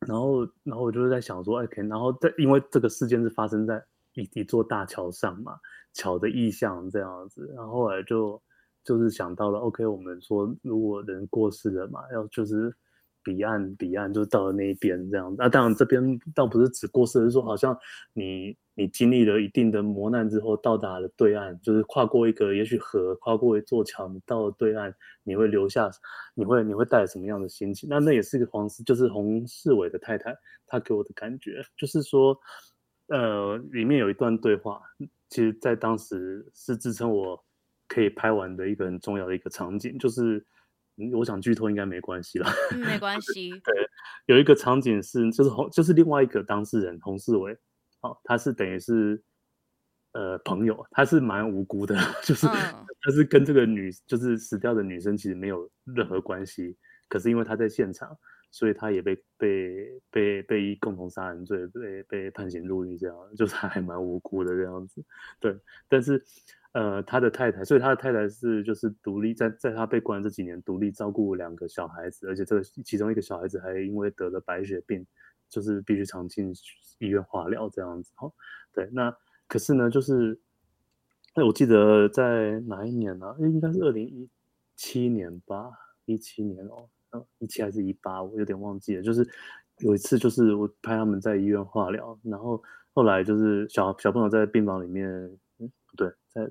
[0.00, 3.80] 然后然后我就是在想说，OK，然后在因为这个事件是发生在
[4.14, 5.60] 一一座大桥上嘛，
[5.92, 8.42] 桥的意象这样子，然后后来就。
[8.88, 12.74] 就是想到了，OK，我们说如果人过世了嘛，要就是
[13.22, 15.34] 彼岸，彼岸就是到了那一边这样。
[15.36, 17.78] 那、啊、当然这边倒不是指过世，是说好像
[18.14, 25.90] 你你经历了一定的磨难之后，到达了对岸，就是跨过一个也许河，跨过一座桥，你到了对岸，你会留下，
[26.34, 27.90] 你会你会带什么样的心情？
[27.90, 30.34] 那那也是一个黄，就是洪世伟的太太，
[30.66, 32.34] 她给我的感觉就是说，
[33.08, 34.80] 呃，里面有一段对话，
[35.28, 37.44] 其实在当时是支撑我。
[37.88, 40.44] 可以拍完的一个很重要的一个场景，就是，
[41.14, 42.46] 我想剧透应该没关系了。
[42.72, 43.50] 嗯，没 关系。
[43.50, 43.88] 对，
[44.26, 47.56] 有一个场景是，就是洪，就是另外一个当事人洪世伟，
[48.02, 49.22] 哦，他是等于是，
[50.12, 52.52] 呃，朋友，他是蛮无辜的，就是、嗯、
[53.00, 56.76] 他是跟这个女，就是死掉的女生其实没有任何关系，
[57.08, 58.14] 可是因为他在现场，
[58.50, 65.02] 所以他也被被被被以共同杀人罪被被判刑入狱，这样，就是他还蛮无辜的这样子。
[65.40, 66.22] 对，但是。
[66.78, 75.04] 呃，他的太太，所以他的太太是就是独立，在在他被关这几年，独立照顾两个小孩子，而且这个其中一个小孩子还因为得了白血病，
[75.48, 76.52] 就是必须常进
[77.00, 78.12] 医院化疗这样子。
[78.20, 78.32] 哦，
[78.72, 79.12] 对，那
[79.48, 80.38] 可是呢，就是
[81.34, 83.36] 哎，我记得在哪一年呢、啊？
[83.40, 84.28] 应该是二零一
[84.76, 85.72] 七年吧，
[86.04, 89.02] 一七年哦，一七还是一八，我有点忘记了。
[89.02, 89.28] 就是
[89.78, 92.62] 有一次，就是我拍他们在医院化疗，然后
[92.92, 95.28] 后来就是小小朋友在病房里面，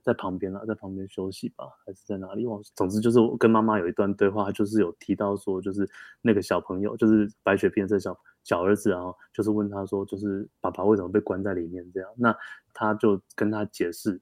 [0.04, 2.46] 在旁边啊，在旁边休息吧，还是在哪里？
[2.46, 2.62] 忘。
[2.76, 5.88] 总之就是我跟妈妈有一段对话，就是有提到说，就是
[6.22, 12.10] 那个小朋友，就是白血病这小小儿子，然后就是问他说，就是爸爸为什么被关在里面这样？
[12.18, 12.36] 那
[12.74, 14.20] 他就跟他解释。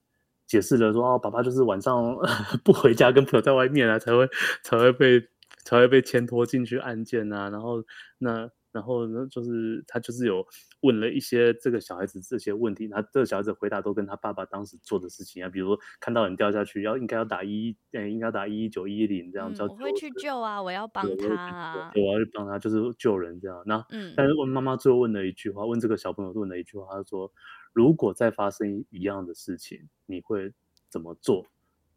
[0.48, 2.16] 解释了说哦，爸爸就是晚上
[2.64, 4.30] 不回家，跟朋友在外面啊，才会
[4.62, 5.20] 才会被
[5.64, 7.50] 才会被牵拖进去案件啊。
[7.50, 7.84] 然后
[8.20, 10.46] 那然后呢，就是他就是有
[10.82, 19.70] 问了一些这个小孩子这些问题，他这个小孩子回答都跟他爸爸当时做的事情啊，比如说看到人掉下去要应该要打一，嗯，应该要打一一九一一零这样叫、嗯。
[19.70, 23.64] 我会去救啊，我要帮他啊，我要去帮他，就是救人这样。
[23.66, 27.32] 那嗯，但是问妈妈最后问了一句话，问这个小朋友问了一句话，他说。
[27.76, 30.50] 如果再发生一样的事情，你会
[30.88, 31.46] 怎么做？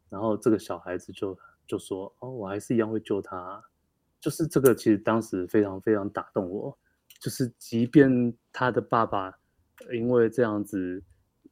[0.09, 3.63] 然后这个小孩子就就说：“哦，我还是一样会救他。”
[4.19, 6.77] 就是这个，其实当时非常非常打动我。
[7.19, 9.33] 就是即便他的爸爸
[9.93, 11.03] 因为这样子，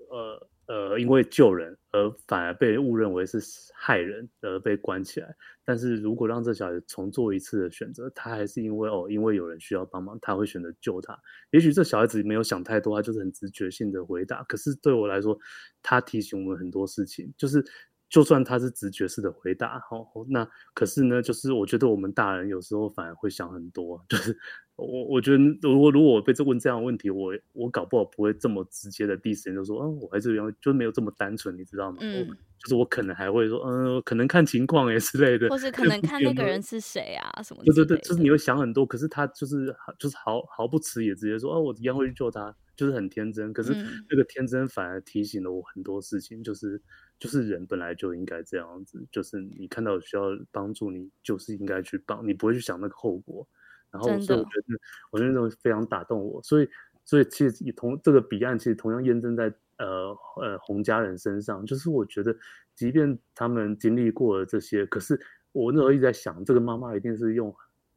[0.10, 0.47] 呃。
[0.69, 3.39] 呃，因为救人而反而被误认为是
[3.73, 11.17] 害人而被关起来，但是如果让这小孩重做一次的选择，他还是因为哦，因为有人需要帮忙，他会选择救他。
[11.51, 14.43] 也许这小孩子没有想太多，他就是很直觉性的回答。
[14.43, 15.39] 可是对我来说，
[15.82, 17.63] 他提醒我们很多事情，就是。
[18.10, 24.38] 就算他是直觉式的回答，好，那可是呢，就是我觉得我们大人有时候反而会想很多， 就是
[24.78, 31.98] 我我觉得如果如果我被这问这样的问题，我我搞不好不会这么直接的第一时间就说，嗯，我还是一样，就没有这么单纯，你知道吗？
[32.00, 32.26] 嗯，
[32.60, 37.74] 就是我可能还会说，嗯，可能看情况哎之类的，或是可能看那个人是谁啊什么的。
[37.74, 43.52] 对对对，就是你会想很多，可是他就是就是毫毫不迟疑直接说，哦，我一样会去救他，就是很天真。
[43.52, 43.74] 可是
[44.08, 46.82] 这个天真反而提醒了我很多事情，就是。
[47.19, 53.47] 就是人本来就应该这样子，就是你看到需要帮助，你就是应该去帮，你不会去想那个后果。
[53.89, 54.80] 然后，所以我觉得，
[55.12, 56.43] 我觉得那种非常打动我。
[56.43, 56.69] 所以，
[57.06, 61.65] 所以其实也同这个彼岸，其实同样验证在呃呃洪家人身上。
[61.65, 62.36] 就是我觉得，
[62.75, 65.19] 即便他们经历过了这些，可是
[65.53, 67.56] 我那时候一直在想，这个妈妈一定是用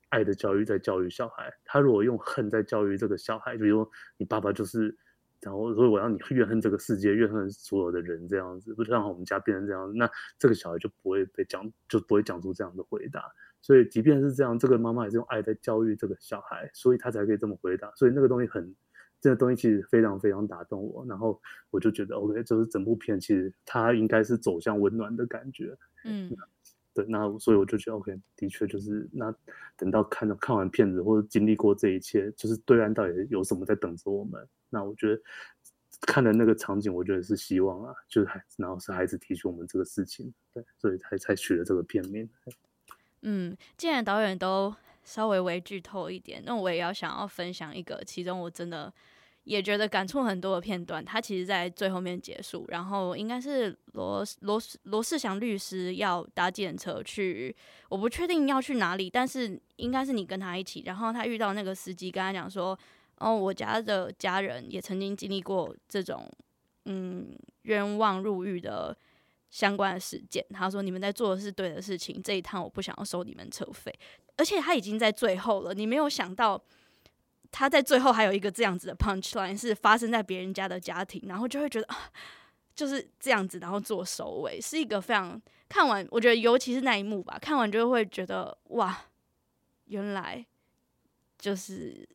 [0.08, 1.52] 爱的教育在教育小孩。
[1.64, 4.96] 她如果用恨在教育这个小孩，比如说你爸爸就是。
[5.40, 13.24] 然后，所以我要你怨恨这个世界，怨恨所有的人，这样子，不让我们家变成这样，那这个小孩就不会被讲，就不会讲出这样的回答。
[13.62, 17.90] 所以，即便是这样，这个妈妈也是用爱在教育这个小孩，所以他才可以这么回答。
[17.94, 18.74] 所以那个东西很，
[19.20, 21.04] 这个东西其实非常非常打动我。
[21.06, 25.76] 然后我就觉得，OK，就是整部片其实它应该是走向温暖的感觉。
[26.04, 26.30] 嗯。
[27.08, 29.34] 那所以我就觉得 OK，的确就是那
[29.76, 34.46] 等到看到看完片子或者经历过这一切，就是对岸到底有什么在等着我们？
[34.68, 35.20] 那我觉得
[36.02, 42.28] 看的那个场景，我觉得是希望啊，就是孩，然后是孩子提出我们这个事情，对，所以才才取了这个片名。
[43.22, 48.92] 嗯，既然导演都稍微微剧透一点，那我也要想要分享一个，其中我真的。
[49.44, 57.54] 也觉得感触很多的片段，他其实在最后面结束，然后应该是罗罗罗世祥律师要搭计程车去，
[57.88, 62.78] 我不确定要去哪里，但是应该是你跟他一起，然后他遇到那个司机，跟他讲说，
[63.16, 66.30] 哦，我家的家人也曾经经历过这种
[66.84, 68.96] 嗯冤枉入狱的
[69.50, 73.92] 相关的事件，他说你们在做的是对的事情，这一趟我不想要收你们车费，
[74.36, 76.62] 而且他已经在最后了，你没有想到。
[77.52, 81.88] 他在最后还有一个这样子的 punch line 是发生在别人家的家庭，然后就会觉得
[82.74, 88.96] 就是这样子，然后做收尾，是一个非常看完，我觉得尤其是那一幕吧，看完就会觉得哇，
[89.86, 90.46] 原来
[91.36, 92.08] 就是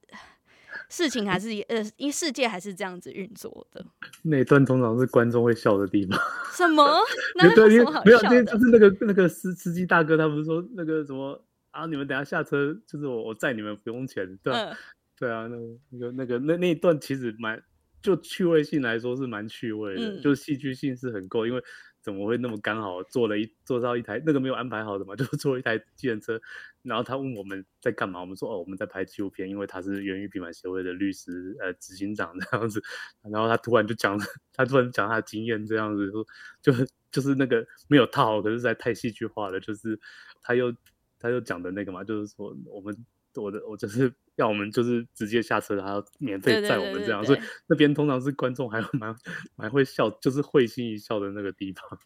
[0.90, 3.86] 事情还是呃，因世界还是这样子运作的。
[4.24, 6.18] 那一段通常是观众会笑的地方。
[6.56, 6.98] 什么？
[7.36, 8.30] 那有什么好笑的？
[8.30, 11.86] 没有，就是那个那个司司机大哥，他不是说那个什么啊？
[11.86, 14.54] 你们等下下车，就是我我载你们不用钱，对。
[14.54, 14.76] 嗯
[15.18, 17.62] 对啊，那个、那个、那那一段其实蛮，
[18.02, 21.48] 就趣味性来说是蛮趣味的，嗯、就戏剧性是很够。
[21.48, 21.64] 因为
[22.02, 26.40] 怎么会那么刚好坐了一坐到一台那个没有安排好的嘛， 就坐一台计程车。
[26.84, 32.80] 然后他问我们在干嘛，我们说哦我们在拍纪录片，因为他是源于平反协会的律师呃执行长这样子。
[33.24, 34.24] 然后他突然就讲了，
[34.54, 36.24] 他突然讲他的经验这样子，说
[36.62, 36.72] 就
[37.10, 39.60] 就是那个没有套，可是实在太戏剧化了。
[39.60, 40.00] 就是
[40.44, 40.72] 他又
[41.18, 42.96] 他又讲的那个嘛，就是说我们
[43.42, 44.14] 我的我就是。
[44.38, 49.16] 要我们就是直接下车，还要免费载我们这样，所以那边通常是观众还蛮
[49.56, 51.98] 蛮会笑，就是会心一笑的那个地方。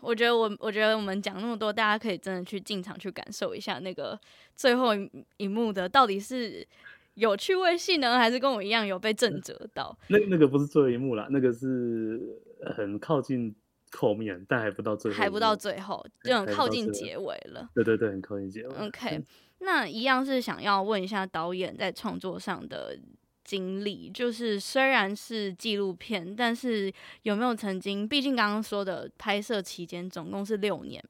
[0.00, 4.16] 我觉得我我觉得我们讲那么多，大家可以真的去进场去感受一下那个
[4.54, 4.90] 最后
[5.38, 6.64] 一幕的到底是
[7.14, 9.98] 有趣味性呢，还是跟我一样有被震 折到？
[10.06, 12.20] 那那个不是最后一幕啦，那个是
[12.76, 13.52] 很靠近
[13.90, 17.68] 后面，但还不到最后，还不到最后，就很靠近结尾了。
[17.74, 18.74] 对对对，很靠近结尾。
[18.76, 19.20] OK，
[19.62, 22.98] 那一样是想要问一下导演在创作上的
[23.44, 26.92] 经历，就是虽然是纪录片，但是
[27.22, 28.06] 有没有曾经？
[28.06, 31.02] 毕竟刚刚说的拍摄期间总共是六年，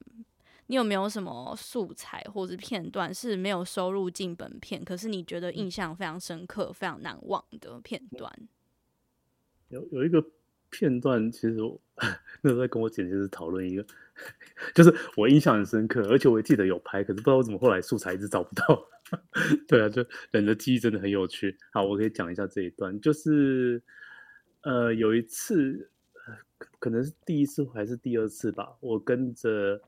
[0.67, 8.33] 你有没有什么素材或者片段是没有收入进本片，可是你觉得印象非常深刻、非常难忘的片段？
[9.69, 10.25] 有有一个。
[10.75, 11.79] 片段其实我
[12.41, 13.87] 那时候在跟我姐姐是讨论一个，
[14.75, 18.89] 就是我印象很深刻，而且我也记得有拍，可是不知道为什么后来素材一直找不到。
[19.69, 21.57] 对啊，就人的记忆真的很有趣。
[21.73, 23.83] 好，我可以讲一下这一段，就是
[24.63, 25.91] 呃有一次，
[26.79, 29.81] 可能是第一次还是第二次吧，我跟着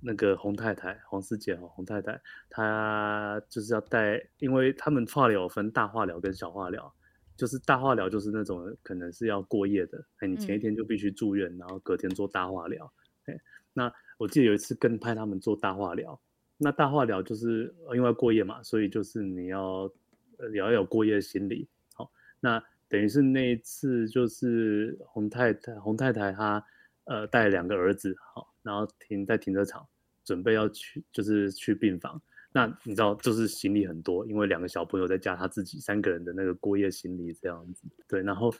[0.00, 6.94] 那个洪太太黄师姐哦，洪太太她就是要带，因为他们化疗分大化疗跟小化疗。
[7.38, 12.92] 就是大化疗，就是那种可能是要过夜的，哎，你前一天就必须住院，然后隔天做大化疗。
[13.26, 13.40] 哎，
[13.72, 16.20] 那我记得有一次跟拍他们做大化疗，
[16.56, 19.88] 那大化疗就是因为过夜嘛，所以就是你要
[20.52, 21.68] 也要有过夜心理。
[21.94, 22.10] 好，
[22.40, 26.66] 那等于是那一次就是洪太太洪太太她
[27.04, 29.86] 呃带两个儿子，好，然后停在停车场，
[30.24, 32.20] 准备要去就是去病房。
[32.52, 37.84] 那你知道，就是行李很多，因为两个小朋友再加他自己三个人的那个过夜行李这样子。
[38.08, 38.52] 对，然后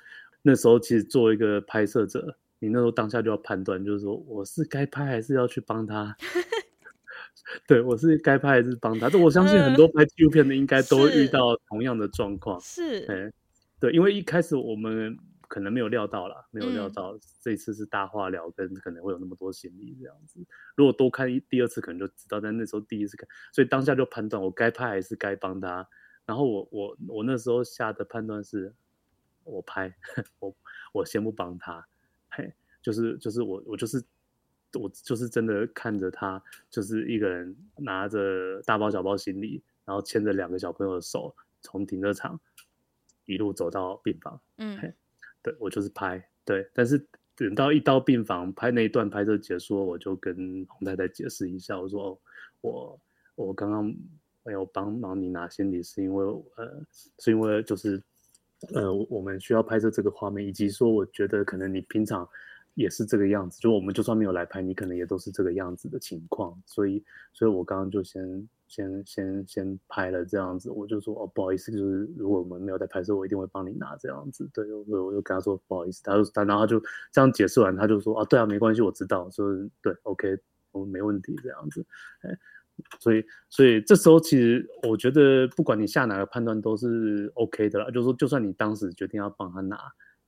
[0.42, 6.16] 那时候其实作为一个拍摄者，你那时候当下就要判断，就是说我是该拍还是要去帮他？
[7.66, 9.08] 对，我是该拍还是帮他？
[9.08, 12.60] 这我相信很多拍纪录片的应该都会遇到同样的状况。
[12.60, 13.32] 是，对，
[13.80, 15.18] 对，因为一开始我们。
[15.48, 20.38] 可能没有料到啦，没有料到这次是大化疗，跟可能会有那么多行李这样子。
[20.76, 22.38] 如果多看一第二次，可能就知道。
[22.38, 25.88] 但那时候第一次看，所以当下就判断我该拍还是该帮他。
[26.26, 28.72] 然后我我我那时候下的判断是，
[29.42, 29.92] 我拍，
[30.38, 30.54] 我
[30.92, 31.88] 我先不帮他，
[32.28, 34.04] 嘿，就是就是我我就是
[34.74, 42.38] 我就是真的看着他，就是一个人拿着大包小包行李，然后牵着两个小朋友的手，从停车场
[43.24, 44.94] 一路走到病房，嗯。
[45.42, 46.98] 对，我就是拍，对，但是
[47.36, 52.20] 等到一到病房拍那一段拍摄结束，我就跟洪太太解释一下，我说
[52.60, 53.00] 我
[53.36, 53.94] 我刚刚
[54.44, 56.24] 没有帮忙你拿行李，是因为
[56.56, 56.82] 呃，
[57.18, 58.02] 是因为就是
[58.74, 62.28] 呃，我们需要拍摄这个画面，以及说我觉得可能你平常
[62.78, 68.48] 也是这个样子，就我们就算没有来拍，你可能也都是这个样子的情况，所以，所以我刚刚就先。
[68.68, 74.46] 先先先拍了这样子，我就说哦，不好意思，就是如果我们没有在拍摄，我一定会帮你拿这样子。
[74.52, 76.78] 对，我我就跟他说不好意思，他就他然后他就
[77.10, 79.50] 这样解释完，他就说啊，对啊，没关系，我知道，说
[79.80, 80.38] 对，OK，
[80.72, 81.82] 我们没问题这样子。
[82.20, 82.38] 哎，
[83.00, 89.78] 所以所以这时候其实我觉得不管你下哪个判断都是 OK 的啦，就是说就算你当时决定要帮他拿，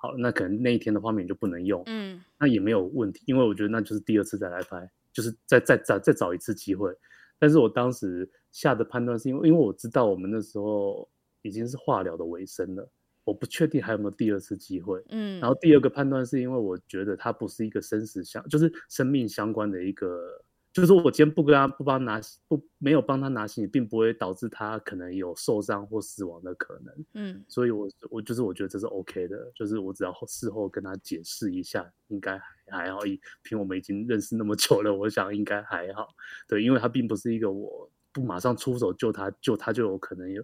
[0.02, 6.90] 好，那可能那一天的画面就不能用，嗯，那也没有问题，因为我觉得那就是第二次再来拍，就是再再再再找一次机会。
[7.38, 11.06] 但是我当时下的判断是因为，因为我知道我们那时候
[11.42, 12.90] 已经是化疗的尾声了，
[13.24, 15.04] 我不确定还有没有第二次机会。
[15.10, 20.42] 嗯，然后第二个判断是因为我觉得它不是一个生死相，就是生命相关的一个。
[20.72, 27.04] 就是我今天不跟他不帮他拿不没有帮他拿行李，并不会导致他可能有受伤或死亡的可能。
[27.14, 33.04] 嗯，所以我我就是我觉得这是 OK 的，就是我只要事后跟他解释一下，应该还还好。
[33.04, 36.08] 以凭我们已经认识那么久了，我想应该还好。
[36.46, 40.40] 对，因为他并不是一个我不马上出手救他，救他就有可能有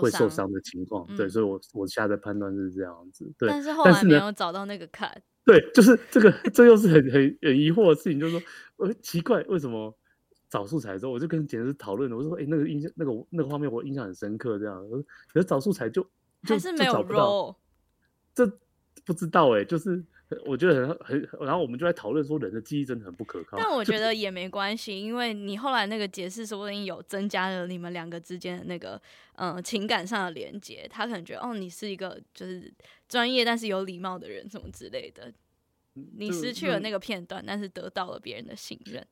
[0.00, 1.06] 会受伤的情况。
[1.16, 3.32] 对，所以我我下的判断是这样子。
[3.38, 5.22] 对，但是后来没有找到那个坎。
[5.46, 8.42] 对，就是这个，这又是很很很疑惑的事情，就是说，
[8.76, 9.96] 呃，奇怪，为什么
[10.50, 14.84] 找素材的时候，我就跟剪辑师讨论了，我说，哎，那个印象，那个那个画面，我印象很深刻，这样，
[15.32, 16.02] 可是找素材就，
[16.42, 17.56] 就还是没有 roll，
[18.34, 18.46] 这
[19.06, 20.04] 不知道哎，就是。
[20.44, 23.56] 我觉得很很，然后我们就在讨论说，人的记忆真的很不可靠。
[23.56, 29.00] 但我觉得也没关系，因为你后来那个解释说不定有增加了你们两个之间的那个
[29.36, 30.84] 嗯、呃、情感上的连接。
[30.90, 32.72] 他可能觉得哦，你是一个就是
[33.08, 35.32] 专业但是有礼貌的人，什么之类的。
[35.94, 39.06] 你失去了那个片段，但是得到了别人的信任。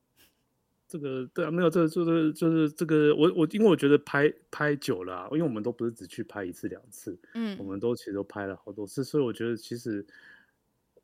[0.88, 10.04] 这个对啊，没有这个就是就是这个我我因为我觉得拍拍久了、啊，因为我们都不是只去拍一次两次，嗯，我们都其实都拍了好多次，所以我觉得其实。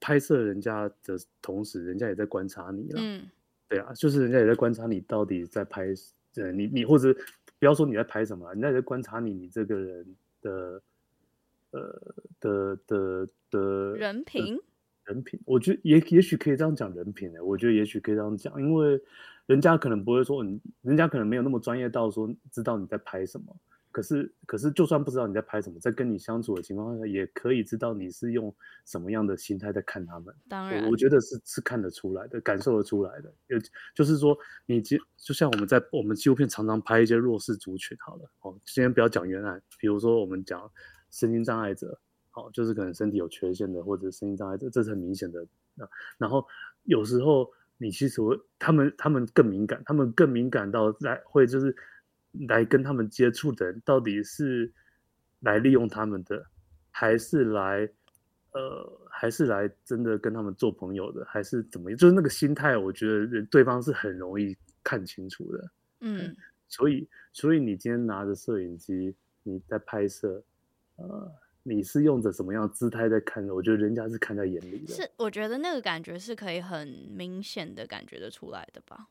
[0.00, 3.00] 拍摄人家的同时，人家也在观察你了。
[3.00, 3.28] 嗯，
[3.68, 5.88] 对啊，就是人家也在观察你到底在拍，
[6.36, 7.14] 呃，你你或者
[7.58, 10.82] 不要说你在拍什么，人家也在观察你，你这个人的，
[11.72, 14.58] 呃的的的人品，
[15.04, 19.00] 人品，我觉得也也许可以这样讲人品的，我觉得也许可以这样讲，因为
[19.46, 23.54] 人家可能不会说你，人家可能没有那么专业到说知道你在拍什么，
[23.92, 28.54] 可是，可是，就算不知道你在拍什么，在跟你相处的情况下，也可以知道你是用
[28.86, 30.32] 什么样的心态在看他们。
[30.48, 33.34] 当然，我，觉得是是看得出来的，感受得出来的。
[33.48, 33.58] 有，
[33.92, 40.70] 就是说，你就就像我们在我们纪录片常常拍一些弱势族群，好了，哦，今天不要讲原案，比如说我们讲
[41.10, 41.98] 身心障碍者，
[42.30, 45.44] 好，就是可能身体有缺陷的，或者身心障碍者，这是很明显的。
[46.16, 46.46] 然后
[46.84, 48.20] 有时候你其实，
[48.56, 51.74] 他们他们更敏感，他们更敏感到来会就是。
[52.48, 54.72] 来跟他们接触的人，到底是
[55.40, 56.46] 来利用他们的，
[56.90, 57.88] 还是来，
[58.52, 61.98] 呃，还是来真的跟他们做朋友的，还是怎么样？
[61.98, 65.70] 就是那个心态，我觉得对方是很容易看清楚的。
[66.00, 66.36] 嗯，
[66.68, 70.42] 所以，所以你今天拿着摄影机，你在拍摄，
[70.96, 73.54] 呃，你是用着什么样的姿态在看的？
[73.54, 74.94] 我觉得人家是看在眼里的。
[74.94, 79.08] 是，我觉得那个感觉是可以很明显的感觉得出来的吧。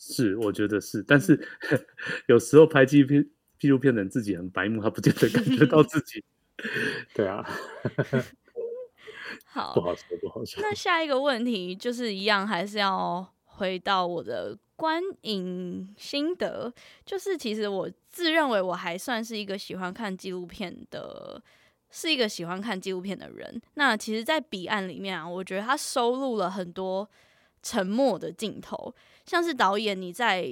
[0.00, 1.34] 是，我觉得是，但是、
[1.70, 1.86] 嗯、
[2.28, 3.28] 有时候拍纪录片，
[3.58, 6.24] 纪录片的人自己很白目，他不见得感觉到自己。
[7.12, 7.44] 对啊。
[9.44, 10.62] 好，不好说，不好说。
[10.62, 16.72] 那下一个问题就是一样，还是要回到我的观影心得，
[17.04, 21.42] 就是其实我自认为我还算是一个喜欢看纪录片的，
[21.90, 23.60] 是一个喜欢看纪录片的人。
[23.74, 27.10] 那其实，在彼岸里面啊，我觉得他收录了很多。
[27.60, 28.94] 沉默的镜头，
[29.28, 30.48] 像是导演你在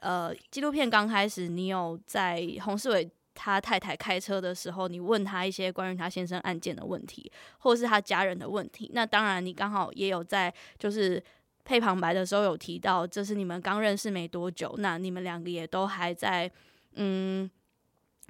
[0.00, 8.90] 呃纪录片刚开始，你有在洪世伟他太太开车的时候，你问他一些关于他先生案件的问题，或是他家人的问题。
[8.94, 11.22] 那当然，你刚好也有在就是
[11.62, 16.50] 配旁白的时候有提到，这是你们刚认识没多久，那你们两个也都还在
[16.94, 17.50] 嗯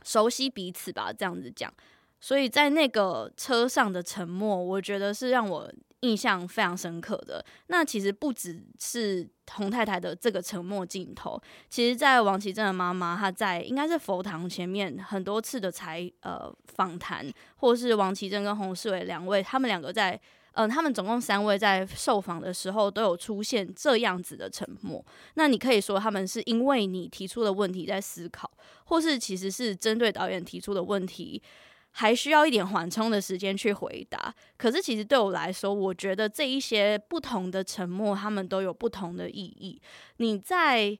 [0.02, 1.72] 熟悉彼此吧，这样子讲。
[2.20, 5.72] 所以在那个车上的沉默，我觉得是让我。
[6.01, 20.20] 印象非常深刻的，那其实不只是洪太太的这个沉默镜头，其实在王启正的妈妈，她在应该是佛堂前面很多次的采呃访谈，或是王启正跟洪世伟两位，他们两个在
[20.55, 25.03] 嗯、他们总共三位在受访的时候都有出现这样子的沉默。
[25.34, 28.51] 那你可以说他们是因为你提出的问题在思考，
[28.84, 31.40] 或是其实是针对导演提出的问题。
[31.93, 34.32] 还需要一点缓冲的时间去回答。
[34.57, 39.80] 可是，其实对我来说，我觉得这一些不同的沉默，他们都有不同的意义。
[40.18, 40.97] 你在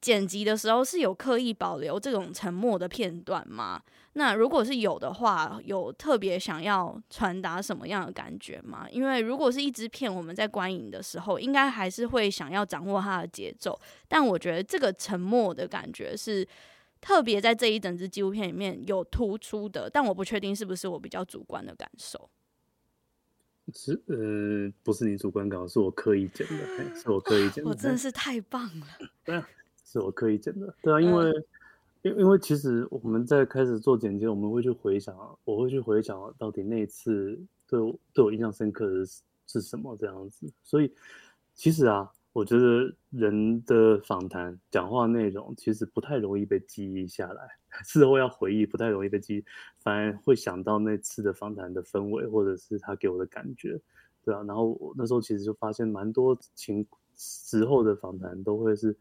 [0.00, 3.82] 剪辑的时候是有刻意保留这种沉默的片段吗？
[4.12, 8.86] 那如果是有的话，有特别想要传达什么样的感觉吗？
[8.90, 13.78] 因为如果是一支片，我们在观影的时候，应该还是会想要掌握它的节奏。
[14.06, 16.46] 但我觉得这个沉默的感觉是。
[17.00, 22.28] 特别在这一整支纪录片里面有突出的，但我不确定是不是我比较主观的感受。
[23.74, 27.70] 是呃，不是你主观感受，是我刻意剪的，是我刻意剪的。
[27.70, 28.86] 我真的是太棒了。
[29.24, 29.48] 对啊，
[29.84, 30.74] 是我刻意剪的。
[30.82, 31.30] 对啊，因为
[32.02, 40.50] 因、嗯、因为其实我们在开始做剪辑，我们会去回想，我会去回想到底那一次对我对我印象深刻的是是什么这样子。
[40.64, 40.92] 所以
[41.54, 42.10] 其实啊。
[42.34, 47.48] 我觉得人的访谈、讲话内容其实不太容易被记忆下来，
[47.84, 49.44] 事后要回忆不太容易被记忆，
[49.80, 53.80] 反而会想到那次的访谈的氛围，或者是他给我的感觉，
[54.22, 54.42] 对啊。
[54.46, 58.96] 然后我那时候其实就发现，蛮多情时候的访谈都会是，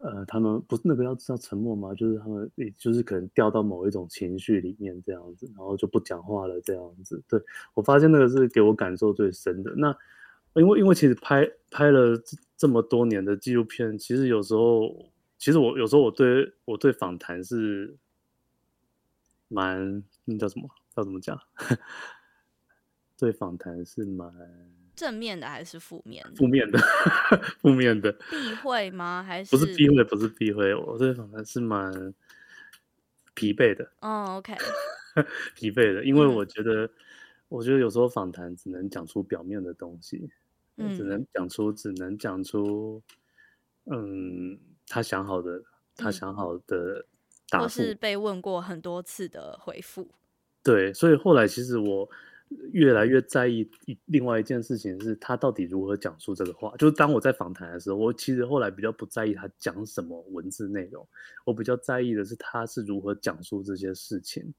[0.00, 1.92] 呃，他们不是那个要叫沉默吗？
[1.94, 7.22] 就是他们，就是可能掉到某一种情绪里面这样子，然后就不讲话了这样子。
[7.28, 7.38] 对，
[7.74, 9.74] 我发现那个是给我感受最深的。
[9.76, 9.94] 那。
[10.54, 12.20] 因为因为其实拍拍了
[12.56, 17.96] 这么多年的纪录片，其实有时候，其实我有时候我对我对访谈是
[19.48, 20.68] 蛮那叫什么？
[20.94, 21.38] 叫怎么讲？
[23.18, 24.32] 对访谈是蛮
[24.94, 26.24] 正面的还是负面？
[26.36, 26.78] 负面的，
[27.60, 28.12] 负面的。
[28.12, 29.22] 避讳吗？
[29.22, 30.04] 还是不是避讳？
[30.04, 30.74] 不是避讳。
[30.74, 32.14] 我对访谈是蛮
[33.34, 33.90] 疲惫的。
[34.00, 34.54] 哦，OK。
[35.56, 36.90] 疲惫的，因为我觉得，嗯、
[37.48, 40.30] 我觉得有时候访谈只能讲出表面的东西。
[40.76, 43.00] 只能讲出，只能讲出，
[43.84, 44.58] 嗯，
[44.88, 45.62] 他想好的，
[45.94, 47.06] 他想好的
[47.48, 50.08] 答复，或是被问过很多次的回复。
[50.64, 52.08] 对，所以后来其实我
[52.72, 53.70] 越来越在意
[54.06, 56.74] 另外一件事情，是他到底如何讲述这个话。
[56.76, 61.06] 就是当我在访谈的时候，我其实后来比较不在意他讲什么文字内容，
[61.44, 64.52] 我比较在意的是他是如何讲述这些事情。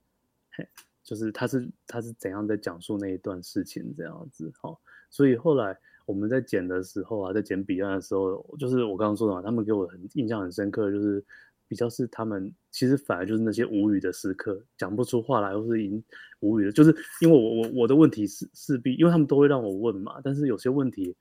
[0.51, 0.65] 嘿，
[1.03, 4.49] 就是他是他是怎样在讲述那一段事情这样子。
[4.61, 5.77] 好，所以后来。
[6.05, 11.23] 我们在剪的时候啊，在剪彼岸的时候，就是我刚刚说的嘛，他们给我很印象很深刻，就是
[11.67, 16.03] 比较是他们其实反而就是那些无语的时刻，讲不出话来，或是已经
[16.41, 21.15] 无语的，就是因为我我我的问题是势必，因为他们都会让我问嘛，但是有些问题，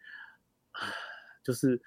[1.42, 1.80] 就是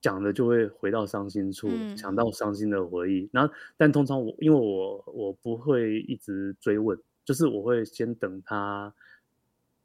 [0.00, 3.28] 讲了就会回到伤心处，嗯、想到伤心的回忆。
[3.32, 8.94] 然后，但通常我因为我我不会一直追问，就是我会先等他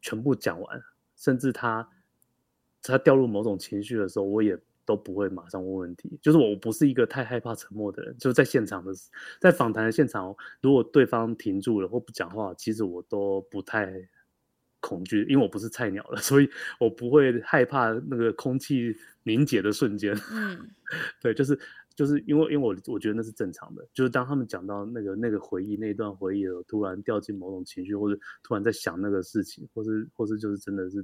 [0.01, 0.81] 全部讲完，
[1.15, 1.89] 甚至他
[2.91, 6.19] 他掉入某种情绪的时候，我也都不会马上问问题。
[6.21, 8.91] 就是我不是一个太害怕沉默的人，就是在现场的
[9.39, 14.09] 在访谈的现场，如果对方停住了或不讲话，其实我都不太。
[14.85, 20.13] 恐惧，因为我不是菜鸟了， 所以我不会害怕那个空气凝结的瞬间。
[20.29, 20.69] 嗯，
[21.23, 21.57] 对，就是
[21.95, 30.97] 就是因为因为我我觉得那是正常的，就是当他们讲到那个那个回忆那一段回忆了，突然掉进某种情绪，或者突然在想那个事情，或是或是就是真的是，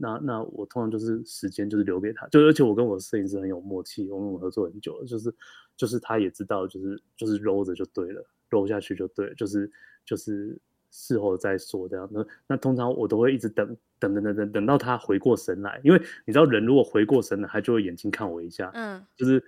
[0.00, 5.34] 那那我通常就是时间就是留给他，就而且我跟我摄影师很有默契，我们合作很久了，就是
[5.76, 9.70] 就是他也知道，就是就是揉着就对了，揉下去就对了，就是
[10.04, 10.58] 就是。
[10.96, 13.66] 事后再说这样，那那通常我都会一直等
[13.98, 19.42] 等等等等等到他回过神来，因为你知道人如果回过神来，他就会眼睛看我一下，嗯，就是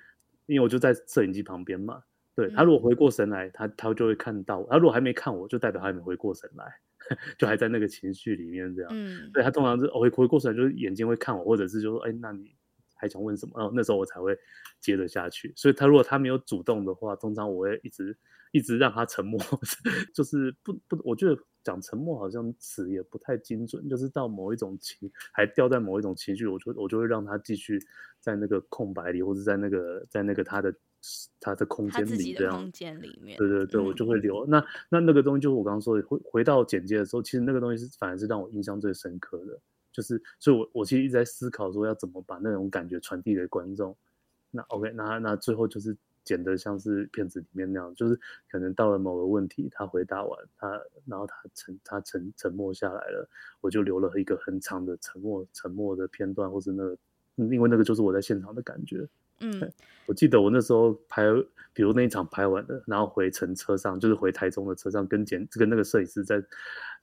[0.46, 2.02] 因为我就在摄影机旁边嘛，
[2.36, 6.66] 对，他如果回过神来，他他就会看到我，他如果还没看我，就代表他还没回过神来，
[7.38, 12.54] 就还在那个情绪里面这样，嗯，对他通常是回回过神来，就是眼睛会看我，或者是就说，哎，那你
[12.94, 13.52] 还想问什么？
[13.56, 14.36] 然后那时候我才会
[14.80, 18.16] 接着下去，所以他如果他没有主动的话，通常我会一直。
[18.52, 19.38] 一直让他沉默，
[20.14, 27.78] 就是不不，我觉得讲沉默好像词也不太精准，就是到某一种情，还掉在某一种情绪，我就我就会让他继续
[28.18, 30.74] 在那个空白里，或者在那个在那个他的
[31.40, 32.54] 他的空间里这样。
[32.56, 33.38] 空间里面。
[33.38, 34.44] 对对对，我就会留。
[34.46, 39.58] 嗯、那那那个东西就是我刚刚说的，回回到简介的时候，其实那个东西是反而是让我印象最深刻的，
[39.92, 43.96] 就是所以我，我我其实一直在思考说要怎么把那种感觉传递给观众。
[44.50, 45.96] 那 OK，那那最后就是。
[46.26, 48.18] 剪的像是片子里面那样，就是
[48.50, 50.68] 可能到了某个问题，他回答完，他
[51.04, 53.30] 然后他沉他沉沉默下来了，
[53.60, 56.98] 我就留了一个很长的沉默沉默的片段，或是那个，
[57.36, 59.06] 因为那个就是我在现场的感觉。
[59.40, 59.72] 嗯，
[60.06, 61.24] 我记得我那时候拍，
[61.72, 66.42] 比如那一场拍完了，然后回程车上，就是回台中的车上，跟简跟那个摄影师在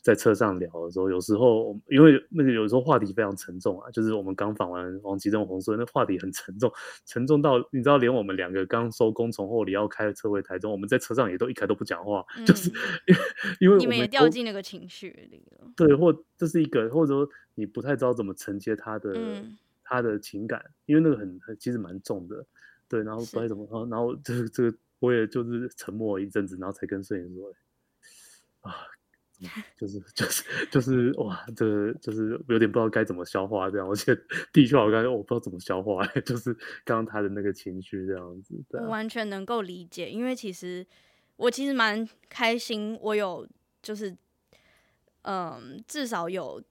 [0.02, 6.72] 在车上聊的时候，有时候因为那个有时候话题非常沉重啊，就是我们刚访完王吉正、洪硕，那话题很沉重，
[7.06, 12.72] 沉重到你知道，连我们两个刚收工从后里要开车回台中，我们在车上也都一开都不讲话，嗯、就是
[13.60, 19.14] 因为你们也掉进那个情绪里了，对，或这是一个，或者说你不太知道怎么承接他的。
[19.16, 22.46] 嗯他的情感，因为那个很很其实蛮重的，
[22.88, 27.54] 对，然后不知道怎么，是然后这个这个我也就是沉默了一阵子，然后才跟摄影师说，
[28.62, 28.76] 啊，
[29.78, 34.16] 就是就是就是哇，这个就是有点不知道该怎么消化这样，而且
[34.54, 36.54] 的确我刚才我不知道怎么消化， 就是
[36.86, 40.86] 刚刚他的那个情绪这样子，对完全能够理解，因为其实
[41.36, 43.48] 我其实蛮开心，我有
[43.82, 44.16] 就是
[45.24, 46.64] 嗯，至少有。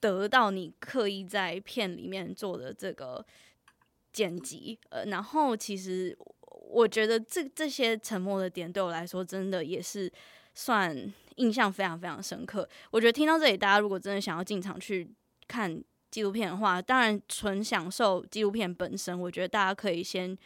[0.00, 3.24] 得到你刻意在片里面做的这个
[4.12, 6.16] 剪辑，呃，然后其实
[6.70, 10.10] 我觉得这这些沉默的点对我来说，真的也是
[10.54, 10.96] 算
[11.36, 12.66] 印象非常非常深刻。
[12.90, 15.06] 我觉得听到这里，大家如果真的想要进场去
[15.46, 20.36] 看纪录片的话，当然纯享受纪录片本身，我觉得大家可以先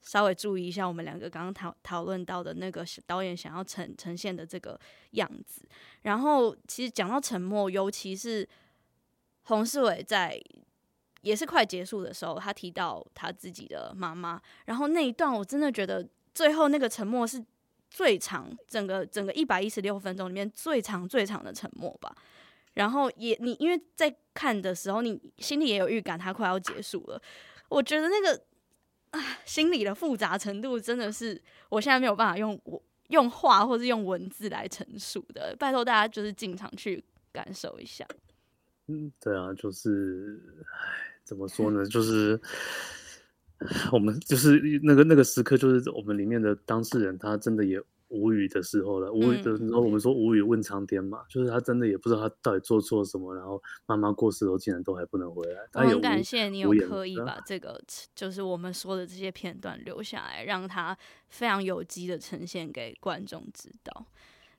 [0.00, 5.68] 稍微注意一下我们两个刚刚讨讨论到的那个导演想要呈呈现的这个样子。
[6.02, 8.48] 然后，其实讲到沉默，尤其是。
[9.44, 10.40] 洪世伟在
[11.22, 17.44] 也是快结束的时候，他提到他自己的妈妈，然后那一段我真的觉得最后那个沉默是
[17.90, 22.14] 最长，整个整个一百一十六分钟里面最长最长的沉默吧。
[22.74, 27.20] 然后也你因为在看的时候，你心里也有预感，他快要结束了。
[27.68, 28.42] 我觉得那个
[29.10, 35.54] 啊，心里的复杂程度真的是我现在没有办法用我用话或是用文字来陈述的。
[35.58, 38.06] 拜托大家就是进场去感受一下。
[38.88, 41.86] 嗯，对啊，就是，唉，怎么说呢？
[41.86, 42.38] 就是
[43.92, 49.12] 我们就是那个那个时刻，就是我们里面的当事人，他真的也无语的时候了。
[49.12, 55.60] 无语的时候，我们说无语问苍天嘛，嗯、就是他真的也不知道他到底做错什么，然后妈妈过世后竟然都还不能回来。
[55.74, 57.80] 我很感谢你有刻意把这个，
[58.16, 64.04] 就是我们说的这些片段留下来，让他非常有机的呈现给观众知道。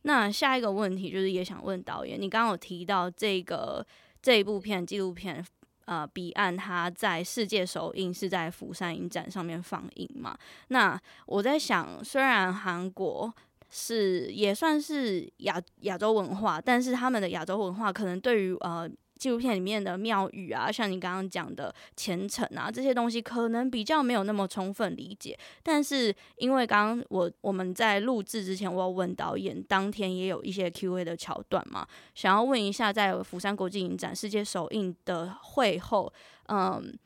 [0.04, 3.86] 那下一个问题就是，也想问导演，你刚刚有提到这个。
[4.24, 5.46] 这一部片纪录片，
[5.86, 10.36] 呃，彼岸它在世界首映是在釜山影展上面放映嘛？
[10.70, 13.32] 那我在想，虽然韩国
[13.70, 18.90] 是也算是亚亚洲文化，但是他们的亚洲文化可能对于呃。
[19.18, 25.38] 纪录片里面的庙宇啊，像你刚刚讲的虔诚啊，这些东西可能比较没有那么充分理解。
[25.62, 36.12] 但是因为刚刚我我们在录制之前，我有问导演，当天也有一些 Q&A 的桥段嘛，想要问一下，在釜山国际影展世界首映的会后，
[36.48, 36.98] 嗯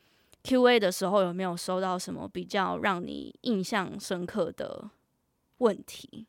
[0.42, 4.90] ，Q&A 的时候有没有收到什么比较让你印象深刻的
[5.58, 6.26] 问题？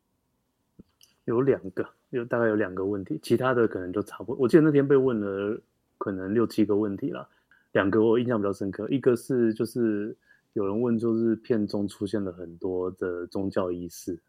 [1.25, 4.35] 有两个，有大概有两个问题，其他的可能就差不多。
[4.41, 5.61] 我记得那天被问了
[5.99, 7.29] 可能六七个问题了，
[7.73, 10.17] 两个我印象比较深刻，一个是就是
[10.53, 14.19] 有人问，就是片中出现了很多的宗教仪式，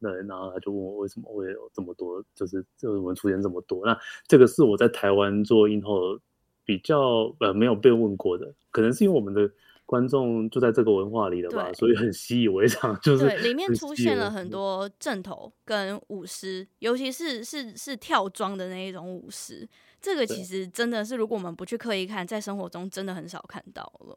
[0.00, 3.84] 对，然后他就问我为什么会有这么多，就是为什么出现这么多？
[3.84, 3.94] 那
[4.26, 6.18] 这个是我在台湾做映后。
[6.68, 9.48] 比较呃没有被问过的，可能是因为我们的
[9.84, 12.98] 观众就在这个文化里了吧，所以很习以为常。
[13.00, 19.64] 就是对，里面出现了很多阵头跟舞狮，尤其是是是跳装的那一种舞狮，
[20.06, 24.16] 这个其实真的是如果我们不去刻意看，在生活中真的很少看到了。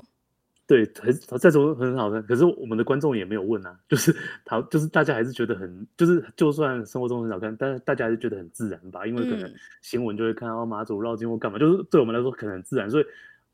[0.67, 4.15] 对，很这种很好看，可是我们的观众也没有问啊，就是
[4.45, 13.05] 他就是大家还是觉得很，就是就算生活中很少看，但是大家还是觉得很自然吧，因为可能新闻就会看到马祖绕境或干嘛，就是对我们来说可能很自然，所以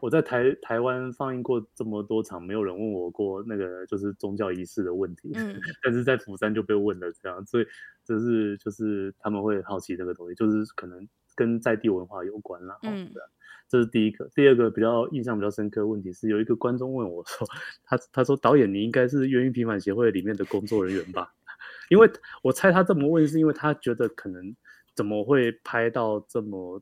[0.01, 7.65] 我在台台湾放映过这么多场，没有人问我过那个就是宗教仪式的问题，嗯、 但是在釜山就被问了这样，所以
[8.03, 12.77] 就是就是他们会好奇这个东西，就是可能跟在地文化有关啦。
[12.83, 13.11] 嗯。
[13.67, 17.47] 这是第一个，第二个比较印象比较深刻的问题是，有一个观众问我说
[17.83, 21.33] ：“他他说导演，你应该是源于平反协会里面的工作人员吧？”
[21.89, 22.07] 因为
[22.43, 24.55] 我猜他这么问，是因为他觉得可能
[24.93, 26.79] 怎么会拍到这么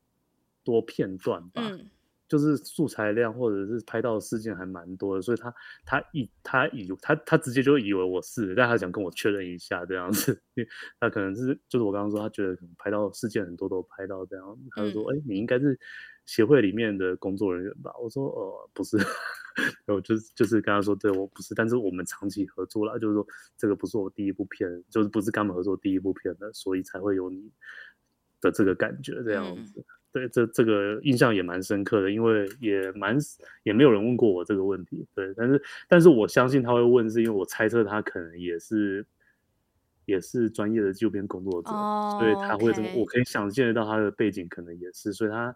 [0.62, 1.62] 多片段吧。
[1.64, 1.90] 嗯
[2.34, 5.54] 就是素材量或者是拍到的事件还蛮多的，所以他
[5.86, 10.70] 他以他以他他直接就以为我是，但他想跟我确认一下这样子， 因为
[11.00, 15.80] 他可能是就是我刚刚说他觉得可能拍到事件很多都拍到这样，他就说哎、嗯欸、你应该是
[16.26, 17.94] 协会里面的工作人员吧？
[18.02, 18.98] 我说哦不是，
[19.86, 23.24] 我就是就是跟他说对我不是，但是我们长期合作了，就是说
[23.56, 27.52] 这个不是我第一部片，就是不是跟他们合作第一部片的，所以才会有你
[28.42, 29.80] 的这个感觉这样子。
[29.80, 33.18] 嗯对，这这个印象也蛮深刻的，因为也蛮
[33.64, 35.06] 也没有人问过我这个问题。
[35.14, 39.06] 对，但是但是我相信他会问，是因为我猜测他可能也是
[40.06, 45.54] 也是专业的纪录片工作者，oh, 所以他会这么.我可以想见得到他的背景可能也是，所以他。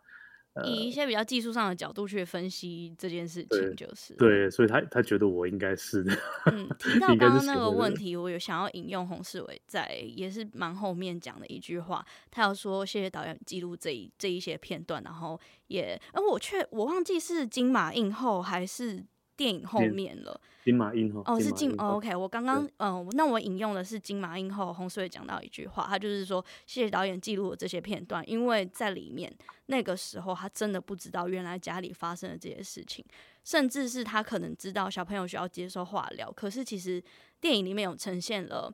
[0.66, 6.18] 以一些比较技术上的角度去分析这件事情，就是对，对，所以他他觉得我应该是的。
[6.46, 19.04] 嗯，提到刚刚那个问题，我有想要引用洪世伟在也是蛮后面讲的一句话，他要说谢谢导演记录这一这一些片段，然后也，而我却我忘记是金马映后还是。
[19.38, 29.32] 电影后面了，金马映后哦，是金哦，OK，我刚刚嗯，那我引用的是金马映后洪士伟讲到一句话，他就是说谢谢导演记录了这些片段，因为在里面
[29.68, 33.06] 那个时候他真的不知道原来家里发生了这些事情，
[33.44, 37.02] 甚至是他可能知道小朋友需要接受化疗，可是其实
[37.40, 38.74] 电影里面有呈现了，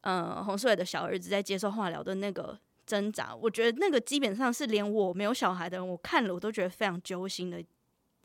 [0.00, 7.64] 嗯，洪士伟的小儿子在接受化疗的那个挣扎，我觉得那个基本上是连我没有小孩的人，我看了我都觉得非常揪心的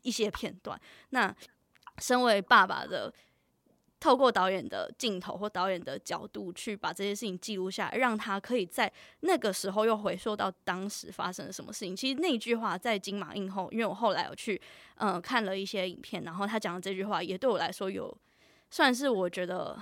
[0.02, 0.76] 一些片段，
[1.10, 1.32] 那。
[1.98, 3.12] 身为爸爸的，
[4.00, 11.96] 透过导演的镜头或导演的角度去把这些事情记录下来，让他可以在那个时候又回溯到当时发生了什么事情。
[11.96, 14.60] 其实那句话在金马映后，因为我后来有去
[14.96, 18.16] 嗯、看了一些影片，然后他讲的这句话也对我来说有
[18.70, 19.80] 算是我觉得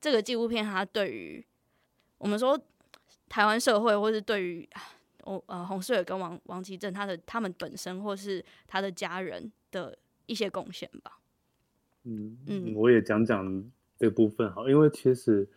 [0.00, 1.44] 这个纪录片它对于
[2.18, 2.58] 我们说
[3.28, 4.68] 台湾社会，或是对于
[5.22, 11.18] 我呃洪士伟跟王王其正他的他们本身或是他的家人的一些贡献吧。
[12.04, 13.64] 嗯嗯，我也讲讲
[13.96, 15.48] 这部分好，因为其实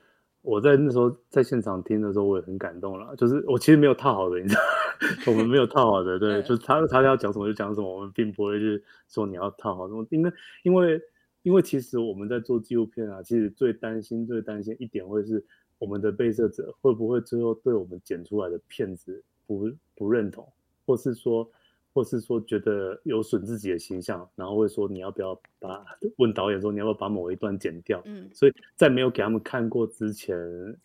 [0.42, 3.16] 我在那时候在现场听的时候，我也很感动了。
[3.18, 4.62] 就是我其实没有套好的，你知道，
[5.28, 10.08] 我们没有套好的，对，就是他他要讲什么就讲什么，我们并不会去说你要套好什么。
[10.10, 10.32] 因为
[10.64, 11.02] 因为
[11.44, 15.44] 因为其实我们在做纪录片啊，其实最担心最担心一点会是
[15.80, 20.48] 我们的被摄者会不会最后对我们剪出来的片子不不认同，
[20.86, 21.50] 或是说。
[21.98, 25.84] 或是说觉得有损自己的形象，然后会说你要不要把
[26.18, 28.00] 问导演说你要不要把某一段剪掉？
[28.06, 30.38] 嗯，所以在没有给他们看过之前，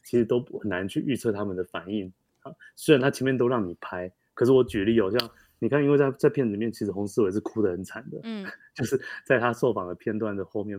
[0.02, 2.10] 其实都很难去预测他们的反应。
[2.40, 10.78] 啊，虽然他前面都让你拍，可是我举例，好像你看，因为在在片子里面，其实洪思伟是哭得很惨的，嗯， 就是在他受访的片段的后面，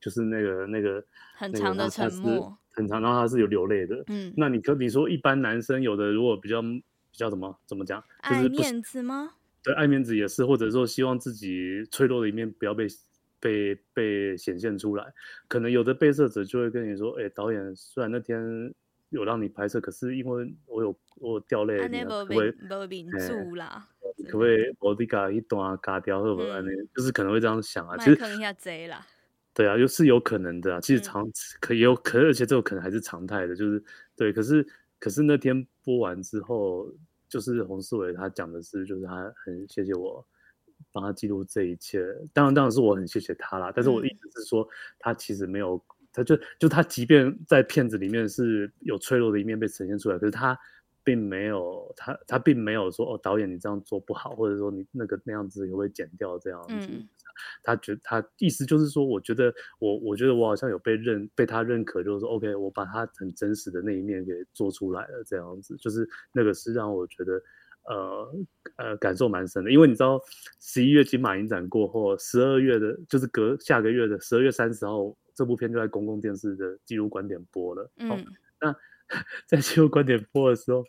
[0.00, 1.04] 就是那个那个
[1.34, 9.32] 很长的沉默，很长，然后他是有流泪的，嗯，那你可你说一般男生有的如果比较比较怎么怎么讲，就是不爱面子吗？
[9.62, 12.86] 对，爱面子也是，或者说希望自己脆弱的一面不要被
[13.38, 15.06] 被被显现出来。
[15.46, 18.74] 可能有的被摄者就会跟你说：“哎，导演，虽然那天
[19.10, 22.52] 有让你拍摄，可是因为我有我有掉泪，你可不可以？
[24.24, 27.96] 可不可以我这个一段嘎掉，或者那就是可能会这样想啊。
[27.98, 29.06] 其实坑一下贼啦。
[29.54, 30.80] 对啊，又是有可能的啊。
[30.80, 31.24] 其实常
[31.60, 33.80] 可也有可，而且这个可能还是常态的，就是
[34.16, 34.32] 对。
[34.32, 34.66] 可是
[34.98, 36.92] 可是那天播完之后。
[37.32, 40.22] 就是洪思伟他讲的是，就是他很谢谢我
[40.92, 42.04] 帮他记录这一切。
[42.34, 43.72] 当然，当然是我很谢谢他啦。
[43.74, 44.68] 但是我的意思是说，
[44.98, 50.58] 他其实没有，他就就他即便在片子里面是有脆弱的一面被呈现出来，可是他。
[51.04, 56.74] 并没有他，他并没有说哦，导演你这样做不好，或者说你那个那样子也会剪掉这样子。
[56.92, 57.08] 嗯、
[57.62, 67.42] 他觉他意思就是说，我觉得我我觉得我好像有被认被他认可，就是说 OK，我把他很真实的那一面给做出来了这样子，就是那个是让我觉得
[67.84, 68.34] 呃
[68.76, 70.20] 呃感受蛮深的，因为你知道
[70.60, 77.90] 十一月金马影展过后，十二月的就是隔下个月的十二月三十号，这部片就在公共电视的纪录观点播了。
[77.96, 78.18] 嗯，哦、
[78.60, 78.76] 那。
[79.46, 80.84] 在纪录观点播的时候，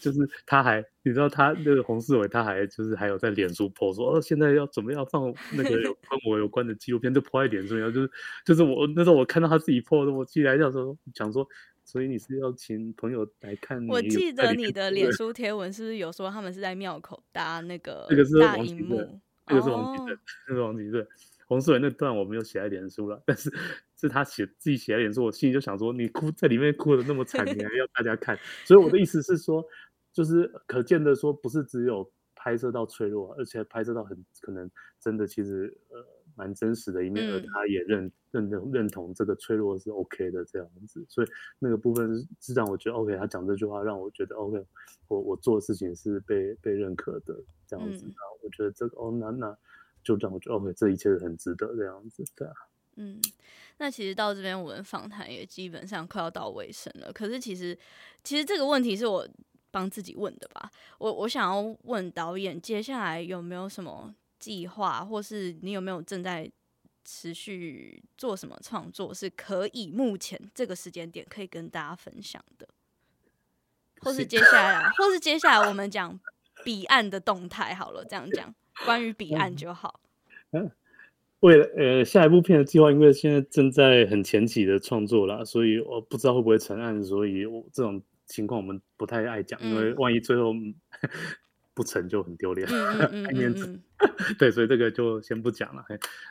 [0.00, 8.10] 就是他还，你知道他那个洪世伟，他还就是还有在脸书 po 说，哦，现在要准备要放 那个有跟我有关的纪录片，就 po 在脸书，然后就是
[8.44, 11.46] 就是我那时候我看到他自己 po 的，我记得想说讲说，
[11.84, 13.86] 所以你是要请朋友来看？
[13.88, 19.20] 我记得你的脸书贴文是不是有说他们是在庙口搭那个那个是大荧幕？
[19.46, 21.06] 那个是王吉正，那个王吉正。
[21.50, 23.52] 洪世伟那段我没有写在脸书了，但是
[23.96, 28.38] 是他写自己写在脸书，我心里就想说，你哭在里面哭的那么惨，你还要大家看？
[28.64, 29.64] 所以我的意思是说，
[30.12, 34.70] 就是可见的说，不是只有拍摄到脆弱，而且拍摄到很可能
[35.00, 41.26] 真的其实呃蛮真实的一面，而他也认认认认同这个脆弱是 OK 的这样子，所以
[41.58, 44.64] 那个部分是让我觉得 OK，他讲这句话让我觉得 OK，
[45.08, 47.36] 我我做的事情是被被认可的
[47.66, 49.58] 这样子，那我觉得这个哦那那。
[50.02, 52.54] 就这样，我觉得 OK，这一切很值得这样子，对啊。
[52.96, 53.20] 嗯，
[53.78, 57.12] 那其实到这边我们访谈也基本上快要到尾声了。
[57.12, 57.78] 可是其实，
[58.22, 59.26] 其实这个问题是我
[59.70, 60.70] 帮自己问的吧？
[60.98, 66.50] 我我想要问导演，接下来有没有什么计划，或是你有没有正在
[67.04, 72.68] 持续做什么创作，是可以目前这个时间点可以跟大家分享的？
[74.02, 76.18] 或是接下来，或是接下来我们讲
[76.64, 78.54] 彼岸的动态好了，这样讲。
[78.84, 80.00] 关于彼岸就好。
[80.52, 80.70] 嗯，嗯，
[81.40, 90.52] 为了呃下一部片的计划，因为现在正在很前期的创作啦，所以我不知道会不会成案，所以我这种情况我们不太爱讲，嗯、因为万一最后
[91.74, 93.80] 不成就很丢脸，爱面子。
[94.38, 95.84] 对，所以这个就先不讲了。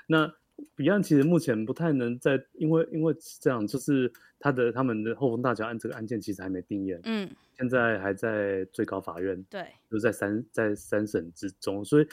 [0.08, 0.32] 那
[0.80, 4.10] 彼岸其实目前不太能在，因为因为这样就是
[4.40, 12.08] 他的他们的后丰大桥案这个案件其实还没定谳，嗯，现在还在最高法院，对，就在三在三审之中，所以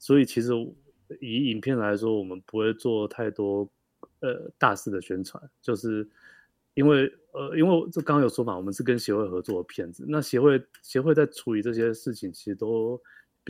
[0.00, 0.50] 所以其实
[1.20, 3.70] 以影片来说，我们不会做太多
[4.18, 6.04] 呃大肆的宣传，就是
[6.74, 13.00] 因为呃因为这刚刚有说法，我们是跟协会合作的片子，那协会协会在处理这些事情其实都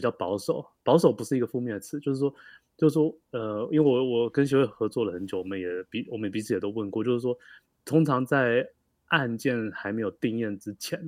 [0.00, 2.34] 比较保守，保守不是一个负面的词，就是说。
[2.76, 7.38] 就是说，呃，因为我我跟协会合作了很久，我们也彼我们彼此也都问过，就是说，
[7.84, 8.66] 通常在
[9.08, 10.98] 案件还没有定谳之前，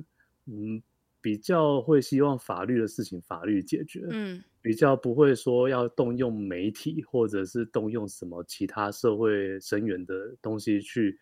[0.45, 0.79] 嗯，
[1.19, 11.19] 比较会希望法律的事情法律解决，嗯，比较不会说要动用媒体或者是动用什么其他社会声援的东西去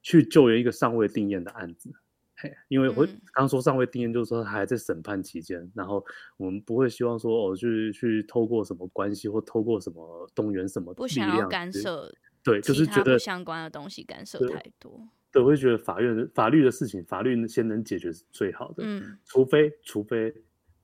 [0.00, 1.92] 去救援一个尚未定谳的案子。
[2.38, 6.04] 嘿，因为我刚说尚未定谳，就是说他还在审判期间，嗯、然后
[6.36, 12.12] 我们不会希望说哦，去去透过什么关系或透过什么动员什么不想要干涉，
[12.42, 20.34] 对，就是觉得相关的东西干涉太多，对，我会觉得法院法律的事情，法律先能解决是最好的，嗯，除非除非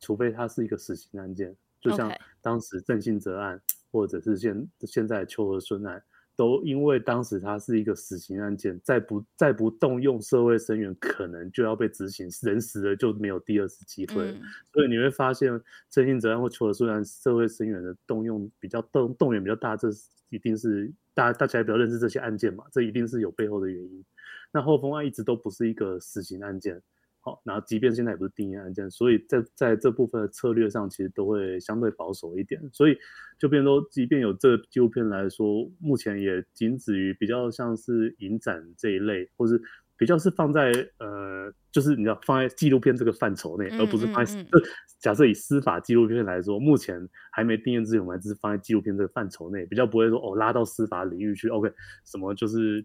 [0.00, 6.02] 除非它是一个死刑案件，就像当时郑信哲案，或者是现现在邱和顺案。
[6.34, 14.30] 都因为当时它是一个死刑案件，再不再不动用社会声援，可能就要被执行，人死了就没有第二次机会。
[14.30, 14.40] 嗯、
[14.72, 15.60] 所以你会发现，
[15.90, 19.88] 郑性责案或秋和顺案社会声援的动用比较动动员比较大，这
[20.30, 24.04] 一定是大家大家也比较认识这些案件嘛，这一定是有背后的原因。
[24.52, 26.80] 那后丰案一直都不是一个死刑案件。
[27.24, 32.60] 好，然后即便现在也不是定义案件，所以在在这部分的策略上，其实都会相对保守一点。
[32.72, 32.98] 所以
[33.38, 39.62] 就变成说，即便有这个纪录片来说，目前也仅止于比较像是影展这一类，或是
[39.96, 44.34] 比较是放在呃，就是你知道放在纪录片这个范畴内，而不是放在。
[44.34, 44.62] 嗯嗯嗯
[44.98, 51.48] 假设以司法纪录片来说，目前还没定义之前，我们还是放在纪录片这个范畴内，比较不会说哦拉到司法领域去。
[51.48, 51.72] OK，
[52.04, 52.84] 什么就是。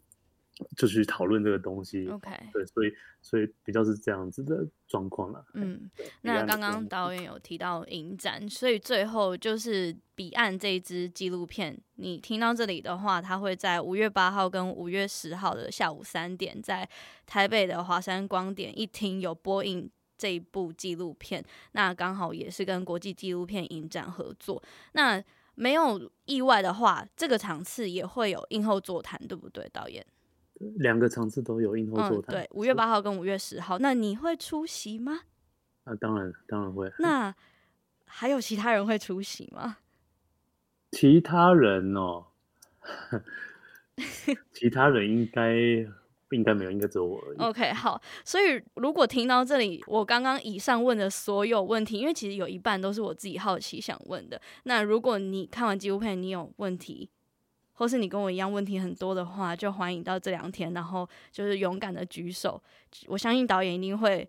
[0.76, 2.91] 就去讨论这个东西，OK，对，所以
[3.22, 5.45] 所以比较是这样子的状况了。
[5.53, 5.89] 嗯，
[6.22, 16.89] 那刚刚导演有提到影展，所以最后就是彼岸这一支纪录片，你听到这里的话，它会在五月八号跟五月十号的下午三点，在
[17.26, 19.88] 台北的华山光点一厅有播映
[20.18, 21.43] 这一部纪录片。
[21.74, 24.62] 那刚好也是跟国际纪录片影展合作。
[24.93, 30.05] 那没有意外的话，这个场次也会有映后座谈，对不对，导演？
[30.78, 33.78] 两个场次都有映后座谈，嗯，对，五月八号跟五月十号。
[33.80, 35.22] 那你会出席吗？
[35.84, 36.91] 啊，当然，当然会。
[36.99, 37.34] 那
[38.05, 39.78] 还有其他人会出席吗？
[40.91, 42.26] 其他人哦，
[44.53, 45.53] 其他人应该
[46.32, 47.38] 应该没有，应该只有我而已。
[47.38, 54.41] OK，好，所以如果听到这里，我刚刚以上问的所有问题，因为其实有一半都是我自己好奇想问的。
[54.64, 57.10] 那如果你看完纪录片，你有问题，
[57.78, 62.61] 或是你跟我一样问题很多的话，就欢迎到这两天，然后就是勇敢的举手。
[63.05, 64.28] 我相信导演一定会。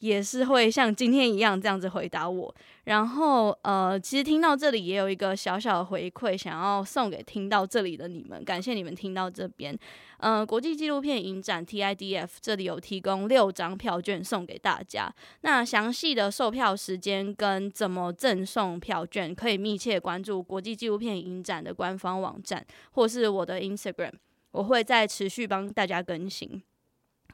[0.00, 9.76] 也是会像今天一样这样子回答我，然后呃，其实听到这里也有一个小小的回馈，想要送给听到这里的你们，感谢你们听到这边。
[10.18, 24.12] 呃，国际纪录片影展 TIDF 这里有提供六张票券送给大家，那详细的售票时间跟怎么赠送票券，可以密切关注国际纪录片影展的官方网站或是我的 Instagram，
[24.50, 26.62] 我会再持续帮大家更新。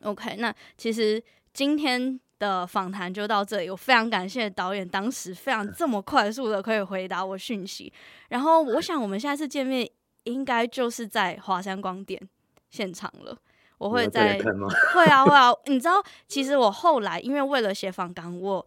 [0.03, 1.21] OK，那其实
[1.53, 2.21] 今天。
[2.43, 7.93] 的访谈就到这里，我非常感谢导演当时非常这么快速的可以回答我讯息，
[8.30, 9.88] 然后我想我们下次见面
[10.24, 12.20] 应该就是在华山光点
[12.68, 13.38] 现场了，
[13.78, 14.36] 我会在
[14.93, 18.66] 会啊会啊，你知道其实我后来因为为了写访纲，我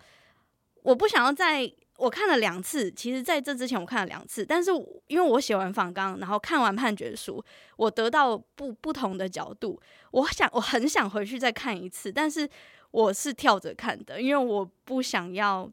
[0.83, 4.71] 我不想要在我看了两次，其实在这之前我看了两次，但是
[5.07, 7.43] 因为我写完访纲，然后看完判决书，
[7.75, 9.77] 我得到不不同的角度，
[10.11, 12.49] 我想我很想回去再看一次，但是。
[12.95, 15.69] 我是跳着看的，因为我不想要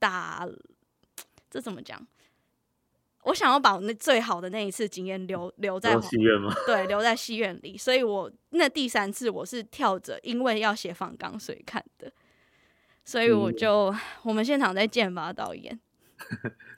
[0.00, 0.48] 打，
[1.48, 2.04] 这怎么讲？
[3.22, 6.52] 我想要把那最好的那一次经验留留在戏院吗？
[6.66, 7.78] 对，留在戏院里。
[7.78, 12.10] 所以我那第三次我是跳着，因为要写访纲所以看的。
[13.04, 15.78] 所以我就、嗯、我们现场再见吧，导演。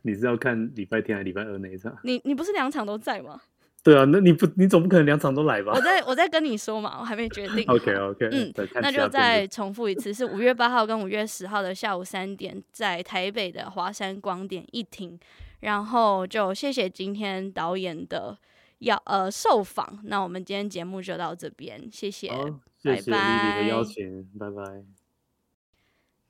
[0.03, 1.97] 你是要看礼拜天还是礼拜二那一场？
[2.05, 3.41] 你你不是两场都在吗？
[3.83, 5.73] 对啊，那你不，你总不可能两场都来吧？
[5.75, 7.65] 我在我在跟你说嘛，我还没决定。
[7.67, 15.19] OK OK， 嗯，那就再重复一次，是五月八号跟五月十号的下午三点，在台北的华山光点一厅。
[15.61, 18.39] 然后就谢谢今天导演的
[18.79, 20.01] 要呃受访。
[20.05, 22.37] 那我们今天节目就到这边，谢谢，拜
[22.85, 22.97] 拜。
[22.97, 24.83] 谢谢的邀请，拜拜。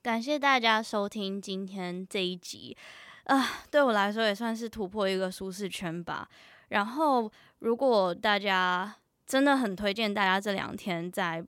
[0.03, 2.77] 感谢大家收听今天这一集
[3.25, 6.29] 啊，呃，对我来说也算是突破一个舒适圈吧。
[6.73, 8.97] 然后，如果大家
[9.27, 11.45] 真的很推荐大家这两天在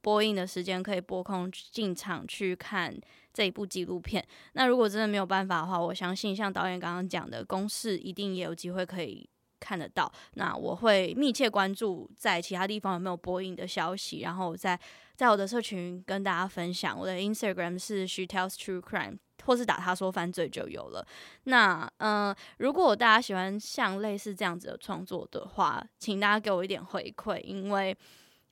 [0.00, 2.94] 播映的时间可以拨空进场去看
[3.32, 4.26] 这一部纪录片。
[4.54, 9.28] 那如果真的没有办法的话，我相信像导演刚刚讲的，公视一定也有机会可以
[9.60, 10.10] 看得到。
[10.34, 14.78] 那我会密切关注在其他地方有没有播映的消息，然后在
[15.14, 16.98] 在我的社群跟大家分享。
[16.98, 19.18] 我的 Instagram 是 She Tells True Crime。
[19.44, 21.06] 或是打他说犯罪就有了。
[21.44, 27.96] 那嗯、如果大家喜欢像类似这样子的创作的话，请大家给我一点回馈，因为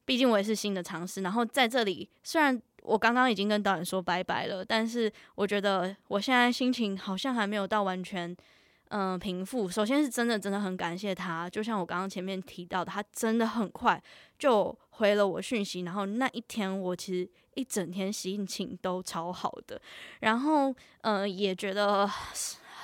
[0.04, 1.22] 毕竟我也是新的尝试。
[1.22, 8.36] 然后在这里，虽然我刚刚已经跟导演说拜拜了，但是我觉得我现在心情好像还没有到完全
[8.88, 9.68] 嗯、平复。
[9.68, 14.02] 首先是真的真的很感谢他，就像我刚刚前面提到的，他真的很快
[14.38, 15.80] 就回了我讯息。
[15.80, 17.30] 然后那一天我其实。
[17.54, 19.80] 一整天心情都超好的，
[20.20, 22.06] 然后呃也觉得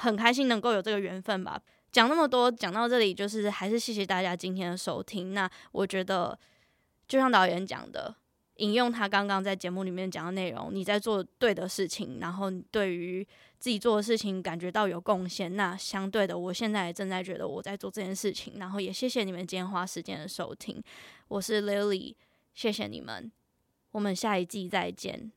[0.01, 1.61] 很开心能够有这个缘分吧。
[1.91, 5.33] 讲那么多，讲到这里就是还是谢谢大家今天的收听。
[5.33, 6.39] 那我觉得
[7.09, 8.15] 就像导演讲的，
[8.57, 13.27] 引用他刚刚在节目里面讲的内容，你在做对的事情，然后对于
[13.59, 18.59] 自己做的事情感觉到有贡献，那相对的，我现在也正在觉得我在做这件事情。
[18.59, 20.81] 然后也谢谢你们今天花时间的收听，
[21.29, 22.15] 我是 Lily，
[22.53, 23.33] 谢谢你们。
[23.93, 25.33] 我们下一季再见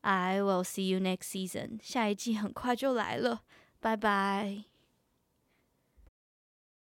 [0.00, 1.78] ，I will see you next season。
[1.82, 3.42] 下一季很快就来了，
[3.80, 4.71] 拜拜。